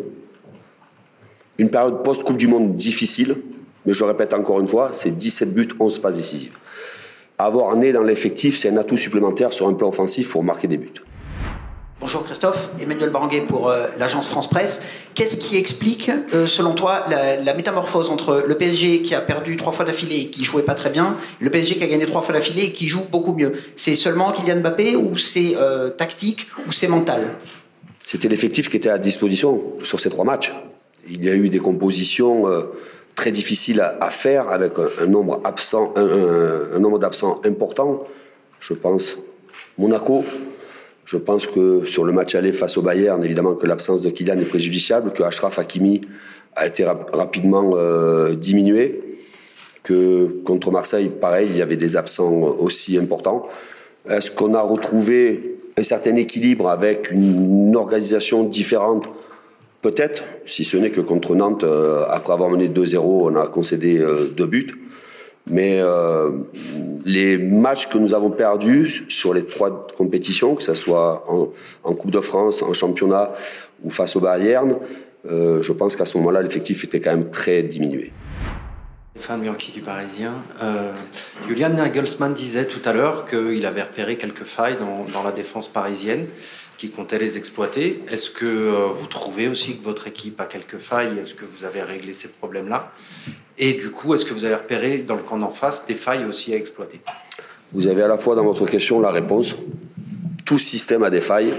une, 1.57 1.69
période 1.69 2.03
post-Coupe 2.03 2.37
du 2.37 2.47
Monde 2.47 2.75
difficile. 2.75 3.35
Mais 3.85 3.93
je 3.93 4.03
répète 4.03 4.33
encore 4.33 4.59
une 4.59 4.67
fois, 4.67 4.91
c'est 4.93 5.17
17 5.17 5.53
buts, 5.53 5.69
11 5.79 5.99
passes 5.99 6.17
décisives. 6.17 6.57
Avoir 7.37 7.75
né 7.75 7.91
dans 7.91 8.03
l'effectif, 8.03 8.57
c'est 8.57 8.69
un 8.69 8.77
atout 8.77 8.97
supplémentaire 8.97 9.53
sur 9.53 9.67
un 9.67 9.73
plan 9.73 9.89
offensif 9.89 10.31
pour 10.31 10.43
marquer 10.43 10.67
des 10.67 10.77
buts. 10.77 11.01
Bonjour 12.01 12.23
Christophe, 12.23 12.71
Emmanuel 12.81 13.11
Baranguet 13.11 13.41
pour 13.41 13.69
euh, 13.69 13.85
l'agence 13.99 14.27
France 14.27 14.49
Presse. 14.49 14.85
Qu'est-ce 15.13 15.37
qui 15.37 15.55
explique, 15.55 16.09
euh, 16.33 16.47
selon 16.47 16.73
toi, 16.73 17.05
la, 17.07 17.53
métamorphose 17.53 18.09
entre 18.09 18.43
le 18.47 18.57
PSG 18.57 19.03
qui 19.03 19.13
a 19.13 19.21
perdu 19.21 19.55
trois 19.55 19.71
fois 19.71 19.85
d'affilée 19.85 20.21
et 20.21 20.29
qui 20.31 20.43
jouait 20.43 20.63
pas 20.63 20.73
très 20.73 20.89
bien, 20.89 21.15
le 21.39 21.51
PSG 21.51 21.75
qui 21.75 21.83
a 21.83 21.87
gagné 21.87 22.07
trois 22.07 22.23
fois 22.23 22.33
d'affilée 22.33 22.63
et 22.63 22.71
qui 22.71 22.87
joue 22.87 23.03
beaucoup 23.11 23.33
mieux? 23.33 23.53
C'est 23.75 23.93
seulement 23.93 24.31
Kylian 24.31 24.61
Mbappé 24.61 24.95
ou 24.95 25.15
c'est 25.15 25.53
euh, 25.57 25.91
tactique 25.91 26.47
ou 26.67 26.71
c'est 26.71 26.87
mental? 26.87 27.35
C'était 28.03 28.29
l'effectif 28.29 28.67
qui 28.67 28.77
était 28.77 28.89
à 28.89 28.97
disposition 28.97 29.61
sur 29.83 29.99
ces 29.99 30.09
trois 30.09 30.25
matchs. 30.25 30.51
Il 31.07 31.23
y 31.23 31.29
a 31.29 31.35
eu 31.35 31.49
des 31.49 31.59
compositions 31.59 32.45
très 33.15 33.31
difficiles 33.31 33.79
à, 33.79 34.09
faire 34.09 34.49
avec 34.49 34.73
un, 35.01 35.05
nombre 35.05 35.39
un 35.45 36.79
nombre 36.79 36.97
d'absents 36.97 37.41
important. 37.45 38.03
Je 38.59 38.73
pense 38.73 39.17
Monaco, 39.77 40.25
je 41.05 41.17
pense 41.17 41.47
que 41.47 41.85
sur 41.85 42.05
le 42.05 42.13
match 42.13 42.35
aller 42.35 42.51
face 42.51 42.77
au 42.77 42.81
Bayern, 42.81 43.23
évidemment 43.23 43.53
que 43.53 43.65
l'absence 43.65 44.01
de 44.01 44.09
Kylian 44.09 44.39
est 44.39 44.45
préjudiciable, 44.45 45.11
que 45.11 45.23
Ashraf 45.23 45.59
Hakimi 45.59 46.01
a 46.55 46.67
été 46.67 46.83
rap 46.85 47.09
rapidement 47.13 47.71
euh, 47.75 48.33
diminué, 48.33 49.01
que 49.83 50.27
contre 50.45 50.71
Marseille, 50.71 51.09
pareil, 51.09 51.47
il 51.49 51.57
y 51.57 51.61
avait 51.61 51.75
des 51.75 51.97
absents 51.97 52.33
aussi 52.59 52.97
importants. 52.97 53.47
Est-ce 54.09 54.31
qu'on 54.31 54.53
a 54.53 54.61
retrouvé 54.61 55.57
un 55.77 55.83
certain 55.83 56.15
équilibre 56.15 56.69
avec 56.69 57.11
une 57.11 57.75
organisation 57.75 58.43
différente? 58.43 59.09
Peut-être, 59.81 60.23
si 60.45 60.63
ce 60.63 60.77
n'est 60.77 60.91
que 60.91 61.01
contre 61.01 61.35
Nantes, 61.35 61.63
euh, 61.63 62.03
après 62.09 62.33
avoir 62.33 62.49
mené 62.49 62.67
2-0, 62.67 62.97
on 62.99 63.35
a 63.35 63.47
concédé 63.47 63.97
euh, 63.97 64.27
deux 64.27 64.45
buts. 64.45 64.77
Mais 65.47 65.79
euh, 65.79 66.31
les 67.05 67.37
matchs 67.37 67.87
que 67.89 67.97
nous 67.97 68.13
avons 68.13 68.29
perdus 68.29 69.05
sur 69.09 69.33
les 69.33 69.45
trois 69.45 69.87
compétitions, 69.97 70.55
que 70.55 70.63
ce 70.63 70.73
soit 70.73 71.25
en, 71.83 71.93
Coupe 71.93 72.11
de 72.11 72.21
France, 72.21 72.61
en 72.61 72.73
championnat 72.73 73.31
ou 73.83 73.89
face 73.89 74.15
au 74.15 74.19
Bayern, 74.19 74.77
euh, 75.29 75.61
je 75.61 75.71
pense 75.71 75.95
qu'à 75.95 76.05
ce 76.05 76.17
moment-là, 76.17 76.41
l'effectif 76.41 76.83
était 76.83 76.99
quand 76.99 77.11
même 77.11 77.29
très 77.29 77.63
diminué. 77.63 78.11
Fan 79.19 79.39
Bianchi 79.41 79.71
du 79.71 79.81
Parisien. 79.81 80.33
Euh, 80.63 80.93
Julian 81.47 81.69
Nagelsmann 81.69 82.33
disait 82.33 82.65
tout 82.65 82.81
à 82.85 82.93
l'heure 82.93 83.25
qu'il 83.25 83.65
avait 83.65 83.83
repéré 83.83 84.17
quelques 84.17 84.45
failles 84.45 84.77
dans, 84.79 85.05
dans, 85.13 85.21
la 85.21 85.31
défense 85.31 85.67
parisienne, 85.67 86.25
qui 86.77 86.89
comptait 86.89 87.19
les 87.19 87.37
exploiter. 87.37 88.01
Est-ce 88.09 88.31
que 88.31 88.89
vous 88.91 89.05
trouvez 89.05 89.47
aussi 89.47 89.77
que 89.77 89.83
votre 89.83 90.07
équipe 90.07 90.39
a 90.41 90.45
quelques 90.45 90.79
failles? 90.79 91.19
Est-ce 91.19 91.35
que 91.35 91.45
vous 91.45 91.65
avez 91.65 91.83
réglé 91.83 92.13
ces 92.13 92.29
problèmes-là? 92.29 92.91
Et 93.63 93.73
du 93.73 93.91
coup, 93.91 94.15
est-ce 94.15 94.25
que 94.25 94.33
vous 94.33 94.43
avez 94.43 94.55
repéré 94.55 95.03
dans 95.03 95.13
le 95.13 95.21
camp 95.21 95.37
d'en 95.37 95.51
face 95.51 95.85
des 95.85 95.93
failles 95.93 96.25
aussi 96.25 96.51
à 96.51 96.57
exploiter? 96.57 96.99
Vous 97.71 97.85
avez 97.85 98.01
à 98.01 98.07
la 98.07 98.17
fois 98.17 98.35
dans 98.35 98.43
votre 98.43 98.65
question 98.65 98.99
la 98.99 99.11
réponse. 99.11 99.55
Tout 100.43 100.57
système 100.57 101.03
a 101.03 101.11
des 101.11 101.21
failles. 101.21 101.53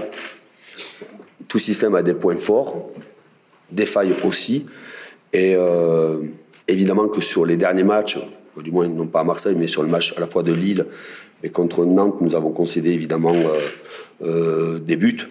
Tout 1.47 1.59
système 1.59 1.95
a 1.95 2.03
des 2.03 2.13
points 2.13 2.35
forts, 2.35 2.89
des 3.71 3.85
failles 3.85 4.13
aussi. 4.25 4.65
Et 5.31 5.55
euh, 5.55 6.17
évidemment 6.67 7.07
que 7.07 7.21
sur 7.21 7.45
les 7.45 7.55
derniers 7.55 7.85
matchs, 7.85 8.19
du 8.57 8.71
moins 8.71 8.87
non 8.89 9.07
pas 9.07 9.21
à 9.21 9.23
Marseille, 9.23 9.55
mais 9.57 9.69
sur 9.69 9.81
le 9.81 9.87
match 9.87 10.13
à 10.17 10.19
la 10.19 10.27
fois 10.27 10.43
de 10.43 10.51
Lille 10.51 10.85
et 11.41 11.49
contre 11.49 11.85
Nantes, 11.85 12.19
nous 12.19 12.35
avons 12.35 12.51
concédé 12.51 12.89
évidemment 12.89 13.33
euh, 13.33 13.59
euh, 14.25 14.79
des 14.79 14.97
buts. 14.97 15.29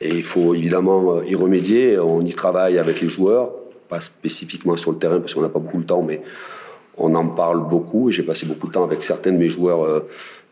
Et 0.00 0.10
il 0.10 0.22
faut 0.22 0.54
évidemment 0.54 1.20
y 1.22 1.34
remédier. 1.34 1.98
On 1.98 2.24
y 2.24 2.34
travaille 2.34 2.78
avec 2.78 3.00
les 3.00 3.08
joueurs, 3.08 3.50
pas 3.90 4.00
spécifiquement 4.00 4.76
sur 4.76 4.92
le 4.92 4.98
terrain 4.98 5.20
parce 5.20 5.34
qu'on 5.34 5.42
n'a 5.42 5.48
pas 5.48 5.58
beaucoup 5.58 5.78
de 5.78 5.86
temps, 5.86 6.02
mais 6.02 6.22
on 6.96 7.14
en 7.14 7.28
parle 7.28 7.66
beaucoup. 7.68 8.10
J'ai 8.10 8.22
passé 8.22 8.46
beaucoup 8.46 8.68
de 8.68 8.72
temps 8.72 8.84
avec 8.84 9.02
certains 9.02 9.32
de 9.32 9.38
mes 9.38 9.48
joueurs 9.48 10.04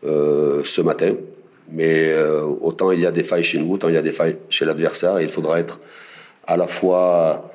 euh, 0.05 0.61
ce 0.63 0.81
matin. 0.81 1.13
Mais 1.71 2.15
autant 2.61 2.91
il 2.91 2.99
y 2.99 3.05
a 3.05 3.11
des 3.11 3.21
failles 3.23 3.43
chez 3.43 3.59
nous, 3.59 3.71
autant 3.73 3.89
il 3.89 3.93
y 3.93 3.97
a 3.97 4.01
des 4.01 4.11
failles 4.11 4.37
chez 4.49 4.65
l'adversaire. 4.65 5.21
Il 5.21 5.29
faudra 5.29 5.59
être 5.59 5.79
à 6.47 6.57
la 6.57 6.65
fois 6.65 7.51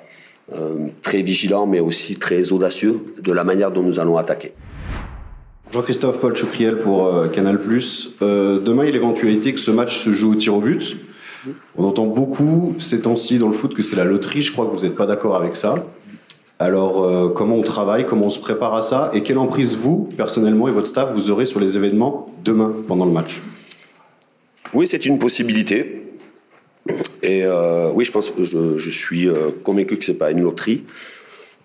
euh, 0.52 0.88
très 1.00 1.22
vigilant, 1.22 1.66
mais 1.66 1.80
aussi 1.80 2.16
très 2.16 2.52
audacieux 2.52 3.00
de 3.22 3.32
la 3.32 3.44
manière 3.44 3.70
dont 3.70 3.82
nous 3.82 3.98
allons 3.98 4.18
attaquer. 4.18 4.52
Jean-Christophe 5.72 6.20
Paul 6.20 6.36
Choucriel 6.36 6.78
pour 6.78 7.06
euh, 7.06 7.28
Canal+. 7.28 7.58
Euh, 8.20 8.60
demain, 8.60 8.84
il 8.84 8.86
y 8.86 8.90
a 8.90 8.92
l'éventualité 8.92 9.54
que 9.54 9.58
ce 9.58 9.70
match 9.70 9.98
se 9.98 10.12
joue 10.12 10.32
au 10.32 10.34
tir 10.34 10.54
au 10.54 10.60
but. 10.60 10.98
On 11.76 11.84
entend 11.84 12.06
beaucoup 12.06 12.74
ces 12.80 13.00
temps-ci 13.00 13.38
dans 13.38 13.48
le 13.48 13.54
foot 13.54 13.74
que 13.74 13.82
c'est 13.82 13.96
la 13.96 14.04
loterie. 14.04 14.42
Je 14.42 14.52
crois 14.52 14.66
que 14.66 14.74
vous 14.74 14.84
n'êtes 14.84 14.96
pas 14.96 15.06
d'accord 15.06 15.36
avec 15.36 15.56
ça. 15.56 15.86
Alors, 16.58 17.32
comment 17.34 17.56
on 17.56 17.62
travaille, 17.62 18.06
comment 18.06 18.26
on 18.26 18.30
se 18.30 18.38
prépare 18.38 18.74
à 18.74 18.82
ça 18.82 19.10
et 19.12 19.22
quelle 19.22 19.38
emprise 19.38 19.76
vous, 19.76 20.08
personnellement, 20.16 20.68
et 20.68 20.70
votre 20.70 20.86
staff, 20.86 21.12
vous 21.12 21.30
aurez 21.30 21.46
sur 21.46 21.60
les 21.60 21.76
événements 21.76 22.26
demain 22.44 22.72
pendant 22.86 23.04
le 23.04 23.10
match? 23.10 23.40
Oui, 24.72 24.86
c'est 24.86 25.04
une 25.04 25.18
possibilité. 25.18 26.02
Et 27.22 27.44
euh, 27.44 27.90
oui, 27.92 28.04
je 28.04 28.12
pense 28.12 28.30
que 28.30 28.44
je, 28.44 28.78
je 28.78 28.90
suis 28.90 29.28
euh, 29.28 29.50
convaincu 29.62 29.96
que 29.96 30.04
c'est 30.04 30.18
pas 30.18 30.30
une 30.30 30.42
loterie. 30.42 30.84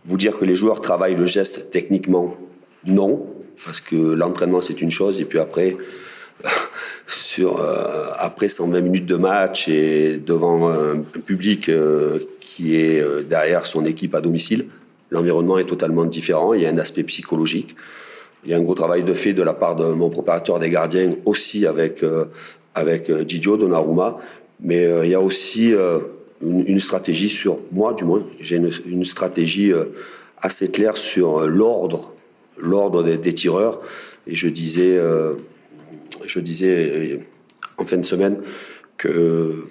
Vous 0.05 0.17
dire 0.17 0.37
que 0.37 0.45
les 0.45 0.55
joueurs 0.55 0.79
travaillent 0.79 1.17
le 1.17 1.25
geste 1.25 1.71
techniquement, 1.71 2.37
non, 2.85 3.27
parce 3.65 3.81
que 3.81 3.95
l'entraînement 3.95 4.61
c'est 4.61 4.81
une 4.81 4.91
chose, 4.91 5.19
et 5.19 5.25
puis 5.25 5.39
après, 5.39 5.75
euh, 7.47 8.11
après 8.17 8.47
120 8.47 8.81
minutes 8.81 9.05
de 9.05 9.15
match 9.15 9.67
et 9.67 10.17
devant 10.17 10.69
un, 10.69 10.99
public 11.25 11.69
euh, 11.69 12.19
qui 12.39 12.75
est 12.75 13.01
euh, 13.01 13.23
derrière 13.23 13.65
son 13.65 13.85
équipe 13.85 14.15
à 14.15 14.21
domicile, 14.21 14.67
l'environnement 15.11 15.57
est 15.57 15.65
totalement 15.65 16.05
différent. 16.05 16.53
Il 16.53 16.61
y 16.61 16.65
a 16.65 16.69
un 16.69 16.77
aspect 16.77 17.03
psychologique. 17.03 17.75
Il 18.45 18.51
y 18.51 18.53
a 18.53 18.57
un 18.57 18.61
gros 18.61 18.75
travail 18.75 19.03
de 19.03 19.13
fait 19.13 19.33
de 19.33 19.43
la 19.43 19.53
part 19.53 19.75
de 19.75 19.85
mon 19.85 20.09
préparateur 20.09 20.59
des 20.59 20.69
gardiens 20.69 21.15
aussi 21.25 21.65
avec 21.65 22.05
avec 22.73 23.11
Didio 23.11 23.57
Donnarumma 23.57 24.17
mais 24.61 24.87
il 25.03 25.09
y 25.09 25.15
a 25.15 25.19
aussi 25.19 25.73
une, 26.41 26.79
stratégie 26.79 27.27
sur 27.27 27.59
moi, 27.73 27.93
du 27.93 28.05
moins, 28.05 28.23
j'ai 28.39 28.55
une, 28.55 29.05
stratégie 29.05 29.73
assez 30.37 30.71
claire 30.71 30.95
sur 30.95 31.41
l'ordre, 31.47 32.13
l'ordre 32.57 33.03
des, 33.03 33.33
tireurs. 33.33 33.81
Et 34.25 34.35
je 34.35 34.47
disais, 34.47 34.97
je 36.25 36.39
disais 36.39 37.19
en 37.77 37.85
fin 37.85 37.97
de 37.97 38.05
semaine 38.05 38.37
que 38.97 39.67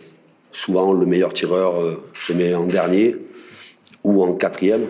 souvent 0.53 0.93
le 0.93 1.07
meilleur 1.07 1.33
tireur 1.33 1.75
se 2.19 2.33
met 2.33 2.55
en 2.55 2.67
dernier 2.67 3.17
ou 4.05 4.23
en 4.23 4.33
quatrième. 4.35 4.87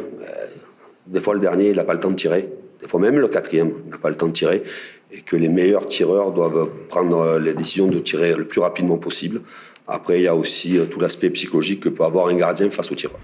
Des 1.06 1.20
fois, 1.20 1.34
le 1.34 1.40
dernier, 1.40 1.70
il 1.70 1.76
n'a 1.76 1.84
pas 1.84 1.94
le 1.94 2.00
temps 2.00 2.10
de 2.10 2.16
tirer. 2.16 2.48
Des 2.80 2.86
fois, 2.86 3.00
même 3.00 3.18
le 3.18 3.28
quatrième 3.28 3.72
n'a 3.90 3.98
pas 3.98 4.10
le 4.10 4.16
temps 4.16 4.28
de 4.28 4.32
tirer. 4.32 4.62
Et 5.10 5.22
que 5.22 5.36
les 5.36 5.48
meilleurs 5.48 5.86
tireurs 5.86 6.32
doivent 6.32 6.68
prendre 6.88 7.38
les 7.38 7.54
décisions 7.54 7.88
de 7.88 7.98
tirer 7.98 8.34
le 8.34 8.44
plus 8.44 8.60
rapidement 8.60 8.98
possible. 8.98 9.40
Après, 9.86 10.20
il 10.20 10.24
y 10.24 10.28
a 10.28 10.36
aussi 10.36 10.78
euh, 10.78 10.84
tout 10.84 11.00
l'aspect 11.00 11.30
psychologique 11.30 11.80
que 11.80 11.88
peut 11.88 12.04
avoir 12.04 12.28
un 12.28 12.34
gardien 12.34 12.68
face 12.68 12.92
au 12.92 12.94
tireur. 12.94 13.18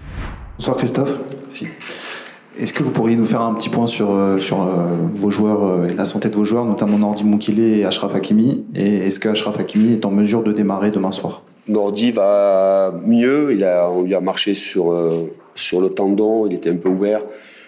Bonsoir 0.57 0.75
Christophe. 0.75 1.19
Si. 1.47 1.67
Est-ce 2.57 2.73
que 2.73 2.83
vous 2.83 2.91
pourriez 2.91 3.17
nous 3.17 3.25
faire 3.25 3.41
un 3.41 3.53
petit 3.53 3.67
point 3.67 3.85
sur, 3.85 4.11
euh, 4.11 4.37
euh, 4.37 4.95
vos 5.13 5.29
joueurs 5.29 5.85
et 5.85 5.93
la 5.93 6.05
santé 6.05 6.29
de 6.29 6.35
vos 6.35 6.45
joueurs, 6.45 6.63
notamment 6.63 6.97
Nordi 6.97 7.25
Moukile 7.25 7.59
et 7.59 7.83
Ashraf 7.83 8.15
Hakimi? 8.15 8.63
Et 8.73 9.07
est-ce 9.07 9.19
que 9.19 9.27
Ashraf 9.27 9.59
Hakimi 9.59 9.93
est 9.93 10.05
en 10.05 10.11
mesure 10.11 10.41
de 10.41 10.53
démarrer 10.53 10.91
demain 10.91 11.11
soir? 11.11 11.41
Nordi 11.67 12.11
va 12.11 12.93
mieux. 13.05 13.53
Il 13.53 13.63
a, 13.65 13.89
on 13.89 14.03
lui 14.03 14.15
a 14.15 14.21
marché 14.21 14.53
sur, 14.53 14.93
sur 15.53 15.81
le 15.81 15.89
tendon, 15.89 16.45
il 16.45 16.53
était 16.53 16.69
un 16.69 16.77
peu 16.77 16.89
ouvert, 16.89 17.21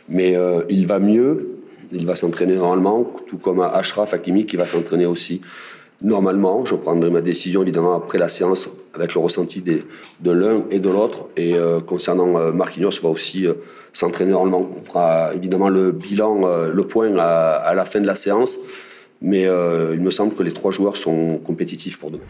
mais 0.08 0.38
il 0.70 0.88
va 0.88 1.00
mieux. 1.00 1.58
Il 1.92 2.06
va 2.06 2.16
s'entraîner 2.16 2.56
normalement, 2.56 3.06
tout 3.28 3.38
comme 3.38 3.62
Ashraf 3.62 4.14
Hakimi 4.14 4.46
qui 4.46 4.56
va 4.56 4.66
s'entraîner 4.66 5.06
aussi 5.06 5.42
normalement. 6.02 6.64
Je 6.66 6.76
prendrai 6.76 7.10
ma 7.10 7.22
décision 7.22 7.62
évidemment 7.62 7.96
après 7.96 8.18
la 8.18 8.30
séance 8.30 8.70
avec 8.94 9.14
le 9.14 9.22
ressenti 9.22 9.62
de 9.62 10.32
l'un 10.32 10.64
et 10.72 10.80
de 10.80 10.90
l'autre. 10.90 11.28
Et 11.38 11.56
euh, 11.56 11.80
concernant 11.80 12.38
euh, 12.38 12.52
Marquinhos, 12.52 13.02
va 13.02 13.10
aussi 13.10 13.46
euh, 13.46 13.54
s'entraîner 13.94 14.32
normalement. 14.32 14.70
On 14.78 14.84
fera 14.84 15.34
évidemment 15.34 15.70
le 15.70 15.92
bilan, 15.92 16.42
le 16.72 16.84
point 16.84 17.16
à, 17.18 17.74
la 17.74 17.86
fin 17.86 18.00
de 18.00 18.08
la 18.08 18.16
séance. 18.16 18.58
Mais 19.22 19.44
il 19.94 20.00
me 20.00 20.12
semble 20.12 20.36
que 20.36 20.44
les 20.44 20.52
trois 20.52 20.72
joueurs 20.72 20.96
sont 20.96 21.40
compétitifs 21.44 21.98
pour 21.98 22.12
demain. 22.12 22.24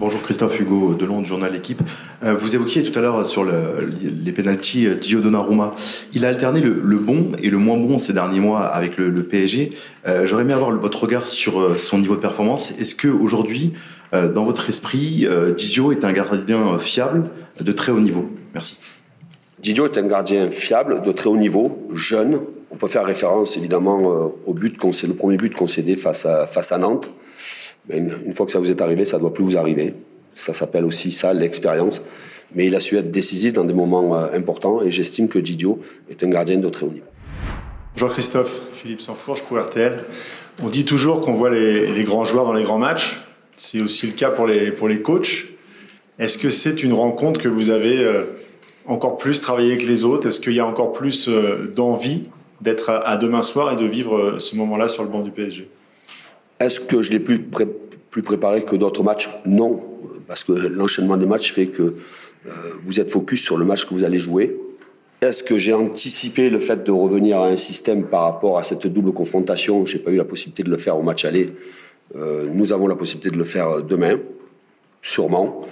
Bonjour 0.00 0.20
Christophe 0.22 0.58
Hugo 0.58 0.94
de 0.94 1.06
Londres, 1.06 1.28
journal 1.28 1.54
Équipe. 1.54 1.80
Vous 2.22 2.56
évoquiez 2.56 2.82
tout 2.82 2.98
à 2.98 3.02
l'heure 3.02 3.24
sur 3.28 3.44
le, 3.44 3.78
les 4.24 4.32
pénalties 4.32 4.88
Gio 5.00 5.20
Donnarumma. 5.20 5.76
Il 6.14 6.26
a 6.26 6.30
alterné 6.30 6.60
le, 6.60 6.96
bon 6.96 7.30
et 7.40 7.48
le 7.48 7.58
moins 7.58 7.76
bon 7.76 7.96
ces 7.98 8.12
derniers 8.12 8.40
mois 8.40 8.62
avec 8.62 8.96
le, 8.96 9.12
PSG. 9.12 9.70
Euh, 10.08 10.26
J'aurais 10.26 10.42
aimé 10.42 10.52
avoir 10.52 10.72
votre 10.72 11.00
regard 11.00 11.28
sur 11.28 11.76
son 11.78 11.98
niveau 11.98 12.16
de 12.16 12.20
performance. 12.20 12.72
Est-ce 12.80 12.96
que 12.96 13.06
aujourd'hui, 13.06 13.72
dans 14.28 14.44
votre 14.44 14.68
esprit, 14.68 15.26
euh, 15.26 15.56
Gio 15.56 15.92
est 15.92 16.04
un 16.04 16.12
gardien 16.12 16.78
fiable 16.78 17.24
de 17.60 17.72
très 17.72 17.92
haut 17.92 18.00
niveau 18.00 18.30
Merci. 18.54 18.76
Didio 19.60 19.86
est 19.86 19.98
un 19.98 20.06
gardien 20.06 20.50
fiable 20.50 21.00
de 21.00 21.10
très 21.10 21.28
haut 21.28 21.36
niveau, 21.36 21.88
jeune. 21.92 22.38
On 22.70 22.76
peut 22.76 22.86
faire 22.86 23.04
référence 23.04 23.56
évidemment 23.56 24.30
au 24.46 24.52
but 24.52 24.76
concédé, 24.76 25.12
le 25.12 25.16
premier 25.16 25.36
but 25.36 25.54
concédé 25.54 25.96
face 25.96 26.26
à, 26.26 26.46
face 26.46 26.70
à 26.70 26.78
Nantes. 26.78 27.12
Mais 27.88 27.98
une, 27.98 28.12
une, 28.26 28.34
fois 28.34 28.46
que 28.46 28.52
ça 28.52 28.58
vous 28.58 28.70
est 28.70 28.82
arrivé, 28.82 29.04
ça 29.04 29.16
ne 29.16 29.22
doit 29.22 29.32
plus 29.32 29.42
vous 29.42 29.56
arriver. 29.56 29.94
Ça 30.34 30.54
s'appelle 30.54 30.84
aussi 30.84 31.10
ça, 31.10 31.32
l'expérience. 31.32 32.02
Mais 32.54 32.66
il 32.66 32.74
a 32.74 32.80
su 32.80 32.96
être 32.96 33.10
décisif 33.10 33.52
dans 33.52 33.64
des 33.64 33.74
moments 33.74 34.16
euh, 34.16 34.26
importants 34.34 34.82
et 34.82 34.90
j'estime 34.90 35.28
que 35.28 35.38
Didio 35.38 35.80
est 36.10 36.22
un 36.22 36.28
gardien 36.28 36.58
de 36.58 36.68
très 36.68 36.86
haut 36.86 36.90
niveau. 36.90 37.06
Jean-Christophe, 37.96 38.62
Philippe 38.72 39.00
Sanfourche 39.00 39.42
pour 39.42 39.58
RTL. 39.58 39.98
On 40.62 40.68
dit 40.68 40.84
toujours 40.84 41.20
qu'on 41.22 41.34
voit 41.34 41.50
les, 41.50 41.92
les, 41.92 42.04
grands 42.04 42.24
joueurs 42.24 42.44
dans 42.44 42.52
les 42.52 42.64
grands 42.64 42.78
matchs. 42.78 43.20
C'est 43.56 43.80
aussi 43.80 44.06
le 44.06 44.12
cas 44.12 44.30
pour 44.30 44.46
les, 44.46 44.70
pour 44.70 44.88
les 44.88 45.00
coachs. 45.00 45.46
Est-ce 46.18 46.38
que 46.38 46.50
c'est 46.50 46.82
une 46.82 46.92
rencontre 46.92 47.40
que 47.40 47.48
vous 47.48 47.70
avez 47.70 48.04
euh, 48.04 48.24
encore 48.86 49.18
plus 49.18 49.40
travaillé 49.40 49.78
que 49.78 49.86
les 49.86 50.04
autres? 50.04 50.28
Est-ce 50.28 50.40
qu'il 50.40 50.54
y 50.54 50.60
a 50.60 50.66
encore 50.66 50.92
plus 50.92 51.28
euh, 51.28 51.72
d'envie 51.74 52.24
d'être 52.60 52.90
à, 52.90 53.16
demain 53.16 53.42
soir 53.42 53.72
et 53.72 53.76
de 53.76 53.86
vivre 53.86 54.16
euh, 54.16 54.38
ce 54.38 54.56
moment-là 54.56 54.88
sur 54.88 55.02
le 55.02 55.08
banc 55.08 55.20
du 55.20 55.30
PSG 55.30 55.68
est-ce 56.60 56.78
que 56.78 57.02
je 57.02 57.10
l'ai 57.10 57.18
plus, 57.18 57.40
plus 58.10 58.22
préparé 58.22 58.62
que 58.62 58.76
d'autres 58.76 59.02
matchs? 59.02 59.28
Non, 59.44 59.82
parce 60.28 60.44
que 60.44 60.52
l'enchaînement 60.52 61.16
des 61.16 61.26
matchs 61.26 61.52
fait 61.52 61.66
que 61.66 61.96
vous 62.84 63.00
êtes 63.00 63.10
focus 63.10 63.42
sur 63.42 63.58
le 63.58 63.64
match 63.64 63.84
que 63.84 63.92
vous 63.92 64.04
allez 64.04 64.20
jouer. 64.20 64.56
Est-ce 65.20 65.42
que 65.42 65.58
j'ai 65.58 65.72
anticipé 65.72 66.48
le 66.48 66.60
fait 66.60 66.84
de 66.84 66.92
revenir 66.92 67.40
à 67.40 67.48
un 67.48 67.56
système 67.56 68.04
par 68.04 68.22
rapport 68.22 68.56
à 68.56 68.62
cette 68.62 68.86
double 68.86 69.12
confrontation? 69.12 69.84
Je 69.84 69.96
n'ai 69.96 70.02
pas 70.02 70.12
eu 70.12 70.16
la 70.16 70.24
possibilité 70.24 70.62
de 70.62 70.70
le 70.70 70.76
faire 70.76 70.96
au 70.96 71.02
match 71.02 71.24
aller. 71.24 71.52
Euh, 72.16 72.48
nous 72.52 72.72
avons 72.72 72.86
la 72.86 72.96
possibilité 72.96 73.30
de 73.30 73.36
le 73.36 73.44
faire 73.44 73.82
demain, 73.82 74.18
sûrement. 75.02 75.66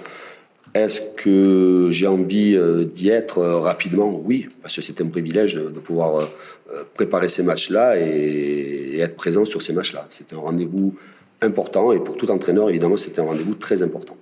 Est-ce 0.73 1.01
que 1.15 1.89
j'ai 1.91 2.07
envie 2.07 2.55
euh, 2.55 2.83
d'y 2.83 3.09
être 3.09 3.37
euh, 3.37 3.59
rapidement? 3.59 4.09
Oui, 4.25 4.47
parce 4.63 4.75
que 4.75 4.81
c'est 4.81 4.99
un 5.01 5.07
privilège 5.07 5.53
de, 5.53 5.79
pouvoir 5.79 6.21
euh, 6.21 6.83
préparer 6.95 7.29
ces 7.29 7.43
matchs-là 7.43 7.95
et, 7.97 8.95
et, 8.95 8.99
être 8.99 9.15
présent 9.15 9.45
sur 9.45 9.61
ces 9.61 9.71
matchs-là. 9.71 10.07
C'est 10.09 10.33
un 10.33 10.37
rendez-vous 10.37 10.95
important 11.43 11.91
et 11.91 11.99
pour 11.99 12.17
tout 12.17 12.31
entraîneur, 12.31 12.69
évidemment, 12.71 12.97
c'est 12.97 13.19
un 13.19 13.23
rendez-vous 13.23 13.53
très 13.53 13.83
important. 13.83 14.17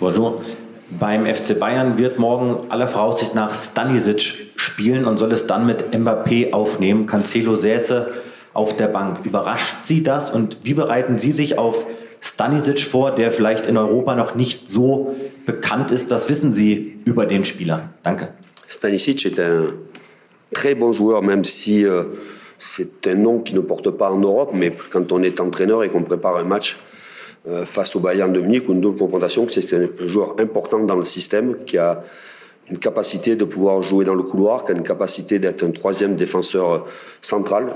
Bonjour. 0.00 0.42
Beim 0.90 1.24
FC 1.26 1.54
Bayern 1.54 1.96
wird 1.96 2.18
morgen 2.18 2.58
aller 2.70 2.88
Voraussicht 2.88 3.34
nach 3.34 3.54
Stanisic 3.58 4.52
spielen 4.56 5.06
und 5.06 5.18
soll 5.18 5.32
es 5.32 5.46
dann 5.46 5.66
mit 5.66 5.92
Mbappé 5.92 6.52
aufnehmen. 6.52 7.06
Cancelo 7.06 7.54
säße 7.54 8.08
auf 8.58 8.76
der 8.76 8.88
Bank. 8.88 9.24
Überrascht 9.24 9.74
Sie 9.84 10.02
das 10.02 10.30
und 10.30 10.58
wie 10.64 10.74
bereiten 10.74 11.18
Sie 11.18 11.32
sich 11.32 11.56
auf 11.56 11.86
Stanisic 12.20 12.80
vor, 12.80 13.12
der 13.12 13.30
vielleicht 13.30 13.66
in 13.66 13.76
Europa 13.76 14.16
noch 14.16 14.34
nicht 14.34 14.68
so 14.68 15.14
bekannt 15.46 15.92
ist. 15.92 16.10
Was 16.10 16.28
wissen 16.28 16.52
Sie 16.52 16.98
über 17.04 17.24
den 17.24 17.44
Spieler? 17.44 17.90
Danke. 18.02 18.28
Stanisic 18.66 19.24
est 19.24 19.38
un, 19.38 19.66
très 20.52 20.74
bon 20.74 20.92
joueur, 20.92 21.22
même 21.22 21.44
si 21.44 21.84
euh, 21.84 22.04
c'est 22.58 23.06
un 23.06 23.14
nom 23.14 23.38
qui 23.40 23.54
ne 23.54 23.60
porte 23.60 23.90
pas 23.90 24.10
en 24.10 24.18
Europe, 24.18 24.50
mais 24.52 24.72
quand 24.90 25.12
on 25.12 25.22
est 25.22 25.40
entraîneur 25.40 25.84
et 25.84 25.88
qu'on 25.88 26.02
prépare 26.02 26.36
un 26.36 26.44
match 26.44 26.78
euh, 27.48 27.64
face 27.64 27.94
au 27.96 28.00
Bayern 28.00 28.32
de 28.32 28.40
Munich 28.40 28.68
ou 28.68 28.72
une 28.72 28.80
double 28.80 28.98
confrontation, 28.98 29.46
c'est 29.48 29.72
un 29.74 30.06
joueur 30.06 30.34
important 30.40 30.80
dans 30.80 30.96
le 30.96 31.04
système 31.04 31.54
qui 31.64 31.78
a 31.78 32.02
une 32.70 32.78
capacité 32.78 33.36
de 33.36 33.44
pouvoir 33.44 33.82
jouer 33.82 34.04
dans 34.04 34.14
le 34.14 34.22
couloir, 34.22 34.64
qui 34.64 34.72
a 34.72 34.74
une 34.74 34.82
capacité 34.82 35.38
d'être 35.38 35.64
un 35.64 35.70
troisième 35.70 36.16
défenseur 36.16 36.86
central. 37.22 37.72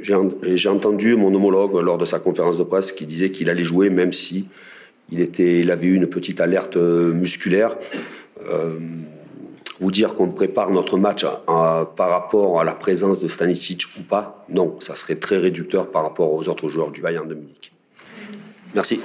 J'ai 0.00 0.68
entendu 0.68 1.16
mon 1.16 1.34
homologue 1.34 1.74
lors 1.82 1.98
de 1.98 2.04
sa 2.04 2.18
conférence 2.18 2.58
de 2.58 2.64
presse 2.64 2.92
qui 2.92 3.06
disait 3.06 3.30
qu'il 3.30 3.50
allait 3.50 3.64
jouer 3.64 3.90
même 3.90 4.12
si 4.12 4.48
il, 5.10 5.70
avait 5.70 5.86
eu 5.86 5.94
une 5.94 6.06
petite 6.06 6.40
alerte 6.40 6.76
euh, 6.76 7.12
musculaire. 7.12 7.76
Euh, 8.50 8.78
vous 9.80 9.90
dire 9.92 10.14
qu'on 10.14 10.28
prépare 10.30 10.70
notre 10.70 10.98
match 10.98 11.24
par 11.46 12.10
rapport 12.10 12.60
à 12.60 12.64
la 12.64 12.74
présence 12.74 13.20
de 13.20 13.28
Stanisic 13.28 13.84
ou 13.98 14.02
pas, 14.02 14.44
non, 14.48 14.76
ça 14.80 14.96
serait 14.96 15.14
très 15.14 15.38
réducteur 15.38 15.90
par 15.92 16.02
rapport 16.02 16.32
aux 16.32 16.48
autres 16.48 16.68
joueurs 16.68 16.90
du 16.90 17.00
Bayern 17.00 17.28
de 17.28 17.34
Munich. 17.34 17.72
Merci. 18.74 19.00